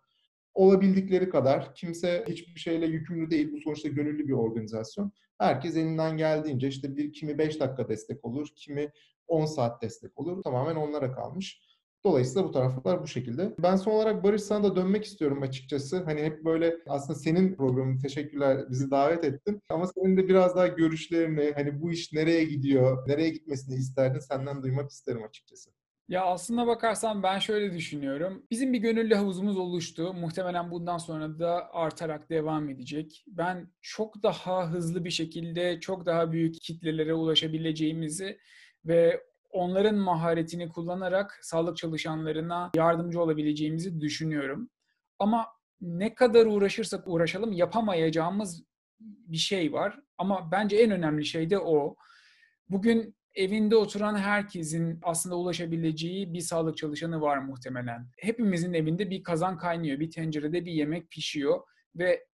Olabildikleri 0.54 1.28
kadar. 1.28 1.74
Kimse 1.74 2.24
hiçbir 2.28 2.60
şeyle 2.60 2.86
yükümlü 2.86 3.30
değil. 3.30 3.52
Bu 3.52 3.60
sonuçta 3.60 3.88
gönüllü 3.88 4.28
bir 4.28 4.32
organizasyon. 4.32 5.12
Herkes 5.38 5.76
elinden 5.76 6.16
geldiğince 6.16 6.68
işte 6.68 6.96
bir 6.96 7.12
kimi 7.12 7.38
5 7.38 7.60
dakika 7.60 7.88
destek 7.88 8.24
olur, 8.24 8.48
kimi 8.56 8.92
10 9.28 9.46
saat 9.46 9.82
destek 9.82 10.18
olur. 10.20 10.42
Tamamen 10.42 10.76
onlara 10.76 11.12
kalmış. 11.12 11.62
Dolayısıyla 12.04 12.48
bu 12.48 12.52
taraflar 12.52 13.02
bu 13.02 13.06
şekilde. 13.06 13.54
Ben 13.58 13.76
son 13.76 13.92
olarak 13.92 14.24
Barış 14.24 14.42
sana 14.42 14.64
da 14.64 14.76
dönmek 14.76 15.04
istiyorum 15.04 15.42
açıkçası. 15.42 16.04
Hani 16.04 16.22
hep 16.22 16.44
böyle 16.44 16.76
aslında 16.86 17.18
senin 17.18 17.56
programın 17.56 17.98
teşekkürler 17.98 18.70
bizi 18.70 18.90
davet 18.90 19.24
ettin. 19.24 19.60
Ama 19.68 19.86
senin 19.86 20.16
de 20.16 20.28
biraz 20.28 20.56
daha 20.56 20.66
görüşlerini 20.66 21.52
hani 21.54 21.82
bu 21.82 21.92
iş 21.92 22.12
nereye 22.12 22.44
gidiyor, 22.44 23.08
nereye 23.08 23.28
gitmesini 23.30 23.74
isterdin 23.74 24.18
senden 24.18 24.62
duymak 24.62 24.90
isterim 24.90 25.24
açıkçası. 25.24 25.70
Ya 26.08 26.24
aslında 26.24 26.66
bakarsan 26.66 27.22
ben 27.22 27.38
şöyle 27.38 27.74
düşünüyorum. 27.74 28.46
Bizim 28.50 28.72
bir 28.72 28.78
gönüllü 28.78 29.14
havuzumuz 29.14 29.58
oluştu. 29.58 30.14
Muhtemelen 30.14 30.70
bundan 30.70 30.98
sonra 30.98 31.38
da 31.38 31.72
artarak 31.72 32.30
devam 32.30 32.68
edecek. 32.68 33.24
Ben 33.26 33.72
çok 33.80 34.22
daha 34.22 34.70
hızlı 34.70 35.04
bir 35.04 35.10
şekilde 35.10 35.80
çok 35.80 36.06
daha 36.06 36.32
büyük 36.32 36.54
kitlelere 36.62 37.14
ulaşabileceğimizi 37.14 38.38
ve 38.86 39.22
onların 39.50 39.94
maharetini 39.94 40.68
kullanarak 40.68 41.38
sağlık 41.42 41.76
çalışanlarına 41.76 42.70
yardımcı 42.76 43.20
olabileceğimizi 43.20 44.00
düşünüyorum. 44.00 44.70
Ama 45.18 45.46
ne 45.80 46.14
kadar 46.14 46.46
uğraşırsak 46.46 47.08
uğraşalım 47.08 47.52
yapamayacağımız 47.52 48.64
bir 49.00 49.36
şey 49.36 49.72
var. 49.72 50.00
Ama 50.18 50.48
bence 50.52 50.76
en 50.76 50.90
önemli 50.90 51.24
şey 51.24 51.50
de 51.50 51.58
o. 51.58 51.96
Bugün 52.68 53.16
evinde 53.34 53.76
oturan 53.76 54.16
herkesin 54.16 54.98
aslında 55.02 55.36
ulaşabileceği 55.36 56.32
bir 56.32 56.40
sağlık 56.40 56.76
çalışanı 56.76 57.20
var 57.20 57.38
muhtemelen. 57.38 58.08
Hepimizin 58.18 58.72
evinde 58.72 59.10
bir 59.10 59.22
kazan 59.22 59.58
kaynıyor, 59.58 60.00
bir 60.00 60.10
tencerede 60.10 60.64
bir 60.64 60.72
yemek 60.72 61.10
pişiyor 61.10 61.60
ve 61.96 62.26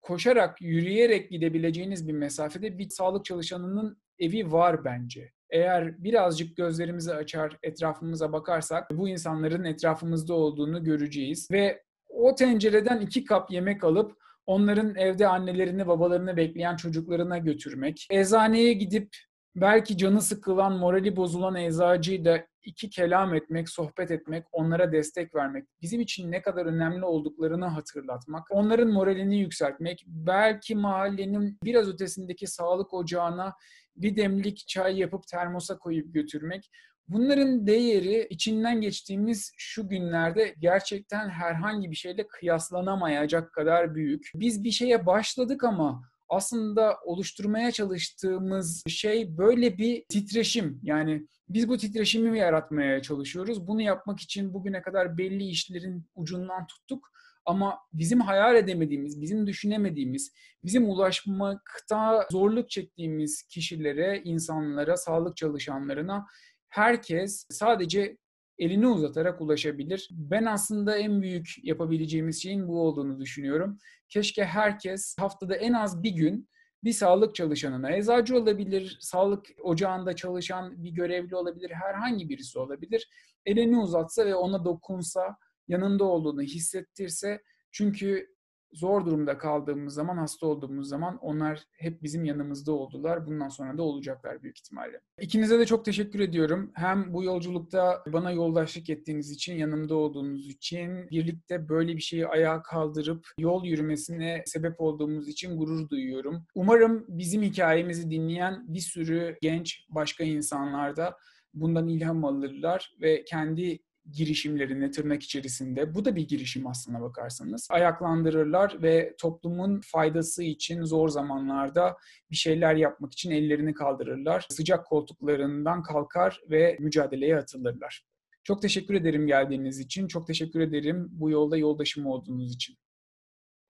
koşarak, 0.00 0.60
yürüyerek 0.60 1.30
gidebileceğiniz 1.30 2.08
bir 2.08 2.12
mesafede 2.12 2.78
bir 2.78 2.88
sağlık 2.88 3.24
çalışanının 3.24 4.02
evi 4.18 4.52
var 4.52 4.84
bence. 4.84 5.32
Eğer 5.50 6.04
birazcık 6.04 6.56
gözlerimizi 6.56 7.14
açar, 7.14 7.58
etrafımıza 7.62 8.32
bakarsak 8.32 8.90
bu 8.90 9.08
insanların 9.08 9.64
etrafımızda 9.64 10.34
olduğunu 10.34 10.84
göreceğiz 10.84 11.48
ve 11.52 11.82
o 12.08 12.34
tencereden 12.34 13.00
iki 13.00 13.24
kap 13.24 13.50
yemek 13.50 13.84
alıp 13.84 14.12
onların 14.46 14.96
evde 14.96 15.28
annelerini, 15.28 15.86
babalarını 15.86 16.36
bekleyen 16.36 16.76
çocuklarına 16.76 17.38
götürmek, 17.38 18.06
eczaneye 18.10 18.72
gidip 18.72 19.08
belki 19.56 19.96
canı 19.96 20.22
sıkılan, 20.22 20.78
morali 20.78 21.16
bozulan 21.16 21.54
eczacıyı 21.54 22.24
da 22.24 22.46
iki 22.68 22.90
kelam 22.90 23.34
etmek, 23.34 23.68
sohbet 23.68 24.10
etmek, 24.10 24.44
onlara 24.52 24.92
destek 24.92 25.34
vermek, 25.34 25.64
bizim 25.82 26.00
için 26.00 26.32
ne 26.32 26.42
kadar 26.42 26.66
önemli 26.66 27.04
olduklarını 27.04 27.66
hatırlatmak, 27.66 28.46
onların 28.50 28.88
moralini 28.88 29.38
yükseltmek, 29.38 30.04
belki 30.06 30.74
mahallenin 30.74 31.58
biraz 31.64 31.88
ötesindeki 31.88 32.46
sağlık 32.46 32.94
ocağına 32.94 33.54
bir 33.96 34.16
demlik 34.16 34.68
çay 34.68 34.98
yapıp 34.98 35.26
termosa 35.26 35.78
koyup 35.78 36.14
götürmek. 36.14 36.70
Bunların 37.08 37.66
değeri 37.66 38.26
içinden 38.30 38.80
geçtiğimiz 38.80 39.52
şu 39.56 39.88
günlerde 39.88 40.54
gerçekten 40.58 41.28
herhangi 41.28 41.90
bir 41.90 41.96
şeyle 41.96 42.26
kıyaslanamayacak 42.26 43.52
kadar 43.52 43.94
büyük. 43.94 44.30
Biz 44.34 44.64
bir 44.64 44.70
şeye 44.70 45.06
başladık 45.06 45.64
ama 45.64 46.02
aslında 46.28 46.96
oluşturmaya 47.04 47.72
çalıştığımız 47.72 48.82
şey 48.88 49.38
böyle 49.38 49.78
bir 49.78 50.04
titreşim. 50.08 50.80
Yani 50.82 51.26
biz 51.48 51.68
bu 51.68 51.78
titreşimi 51.78 52.38
yaratmaya 52.38 53.02
çalışıyoruz. 53.02 53.66
Bunu 53.66 53.82
yapmak 53.82 54.20
için 54.20 54.54
bugüne 54.54 54.82
kadar 54.82 55.18
belli 55.18 55.44
işlerin 55.48 56.06
ucundan 56.14 56.66
tuttuk. 56.66 57.10
Ama 57.46 57.78
bizim 57.92 58.20
hayal 58.20 58.56
edemediğimiz, 58.56 59.20
bizim 59.20 59.46
düşünemediğimiz, 59.46 60.32
bizim 60.64 60.90
ulaşmakta 60.90 62.26
zorluk 62.30 62.70
çektiğimiz 62.70 63.42
kişilere, 63.42 64.22
insanlara, 64.24 64.96
sağlık 64.96 65.36
çalışanlarına 65.36 66.26
herkes 66.68 67.46
sadece 67.50 68.16
elini 68.58 68.86
uzatarak 68.86 69.40
ulaşabilir. 69.40 70.08
Ben 70.12 70.44
aslında 70.44 70.98
en 70.98 71.22
büyük 71.22 71.54
yapabileceğimiz 71.62 72.42
şeyin 72.42 72.68
bu 72.68 72.80
olduğunu 72.80 73.20
düşünüyorum. 73.20 73.78
Keşke 74.08 74.44
herkes 74.44 75.16
haftada 75.18 75.56
en 75.56 75.72
az 75.72 76.02
bir 76.02 76.10
gün 76.10 76.48
bir 76.84 76.92
sağlık 76.92 77.34
çalışanına, 77.34 77.96
eczacı 77.96 78.36
olabilir, 78.36 78.98
sağlık 79.00 79.46
ocağında 79.62 80.16
çalışan 80.16 80.84
bir 80.84 80.90
görevli 80.90 81.36
olabilir, 81.36 81.70
herhangi 81.70 82.28
birisi 82.28 82.58
olabilir. 82.58 83.08
Elini 83.46 83.78
uzatsa 83.78 84.26
ve 84.26 84.34
ona 84.34 84.64
dokunsa, 84.64 85.36
yanında 85.68 86.04
olduğunu 86.04 86.42
hissettirse 86.42 87.42
çünkü 87.72 88.37
zor 88.72 89.06
durumda 89.06 89.38
kaldığımız 89.38 89.94
zaman, 89.94 90.16
hasta 90.16 90.46
olduğumuz 90.46 90.88
zaman 90.88 91.18
onlar 91.20 91.64
hep 91.72 92.02
bizim 92.02 92.24
yanımızda 92.24 92.72
oldular. 92.72 93.26
Bundan 93.26 93.48
sonra 93.48 93.78
da 93.78 93.82
olacaklar 93.82 94.42
büyük 94.42 94.58
ihtimalle. 94.58 95.00
İkinize 95.20 95.58
de 95.58 95.66
çok 95.66 95.84
teşekkür 95.84 96.20
ediyorum. 96.20 96.70
Hem 96.74 97.14
bu 97.14 97.24
yolculukta 97.24 98.02
bana 98.12 98.30
yoldaşlık 98.30 98.90
ettiğiniz 98.90 99.30
için, 99.30 99.54
yanımda 99.54 99.94
olduğunuz 99.94 100.48
için, 100.48 101.10
birlikte 101.10 101.68
böyle 101.68 101.96
bir 101.96 102.02
şeyi 102.02 102.26
ayağa 102.26 102.62
kaldırıp 102.62 103.26
yol 103.38 103.64
yürümesine 103.64 104.42
sebep 104.46 104.80
olduğumuz 104.80 105.28
için 105.28 105.56
gurur 105.56 105.88
duyuyorum. 105.88 106.46
Umarım 106.54 107.04
bizim 107.08 107.42
hikayemizi 107.42 108.10
dinleyen 108.10 108.64
bir 108.74 108.80
sürü 108.80 109.36
genç 109.42 109.86
başka 109.88 110.24
insanlar 110.24 110.96
da 110.96 111.16
bundan 111.54 111.88
ilham 111.88 112.24
alırlar 112.24 112.96
ve 113.00 113.24
kendi 113.24 113.78
girişimlerini 114.12 114.90
tırnak 114.90 115.22
içerisinde, 115.22 115.94
bu 115.94 116.04
da 116.04 116.16
bir 116.16 116.28
girişim 116.28 116.66
aslına 116.66 117.00
bakarsanız, 117.00 117.68
ayaklandırırlar 117.70 118.82
ve 118.82 119.14
toplumun 119.20 119.80
faydası 119.80 120.42
için 120.42 120.84
zor 120.84 121.08
zamanlarda 121.08 121.96
bir 122.30 122.36
şeyler 122.36 122.74
yapmak 122.74 123.12
için 123.12 123.30
ellerini 123.30 123.74
kaldırırlar. 123.74 124.46
Sıcak 124.50 124.86
koltuklarından 124.86 125.82
kalkar 125.82 126.40
ve 126.50 126.76
mücadeleye 126.80 127.36
atılırlar. 127.36 128.04
Çok 128.44 128.62
teşekkür 128.62 128.94
ederim 128.94 129.26
geldiğiniz 129.26 129.80
için. 129.80 130.08
Çok 130.08 130.26
teşekkür 130.26 130.60
ederim 130.60 131.08
bu 131.10 131.30
yolda 131.30 131.56
yoldaşım 131.56 132.06
olduğunuz 132.06 132.54
için. 132.54 132.76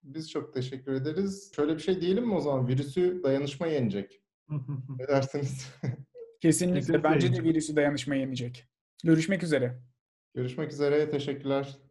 Biz 0.03 0.31
çok 0.31 0.53
teşekkür 0.53 0.93
ederiz. 0.93 1.51
Şöyle 1.55 1.73
bir 1.73 1.79
şey 1.79 2.01
diyelim 2.01 2.27
mi 2.27 2.33
o 2.33 2.39
zaman? 2.39 2.67
Virüsü 2.67 3.21
dayanışma 3.23 3.67
yenecek. 3.67 4.21
ne 4.99 5.07
dersiniz? 5.07 5.67
Kesinlikle. 6.41 7.03
Bence 7.03 7.33
de 7.33 7.43
virüsü 7.43 7.75
dayanışma 7.75 8.15
yenecek. 8.15 8.65
Görüşmek 9.03 9.43
üzere. 9.43 9.79
Görüşmek 10.33 10.71
üzere. 10.71 11.09
Teşekkürler. 11.09 11.88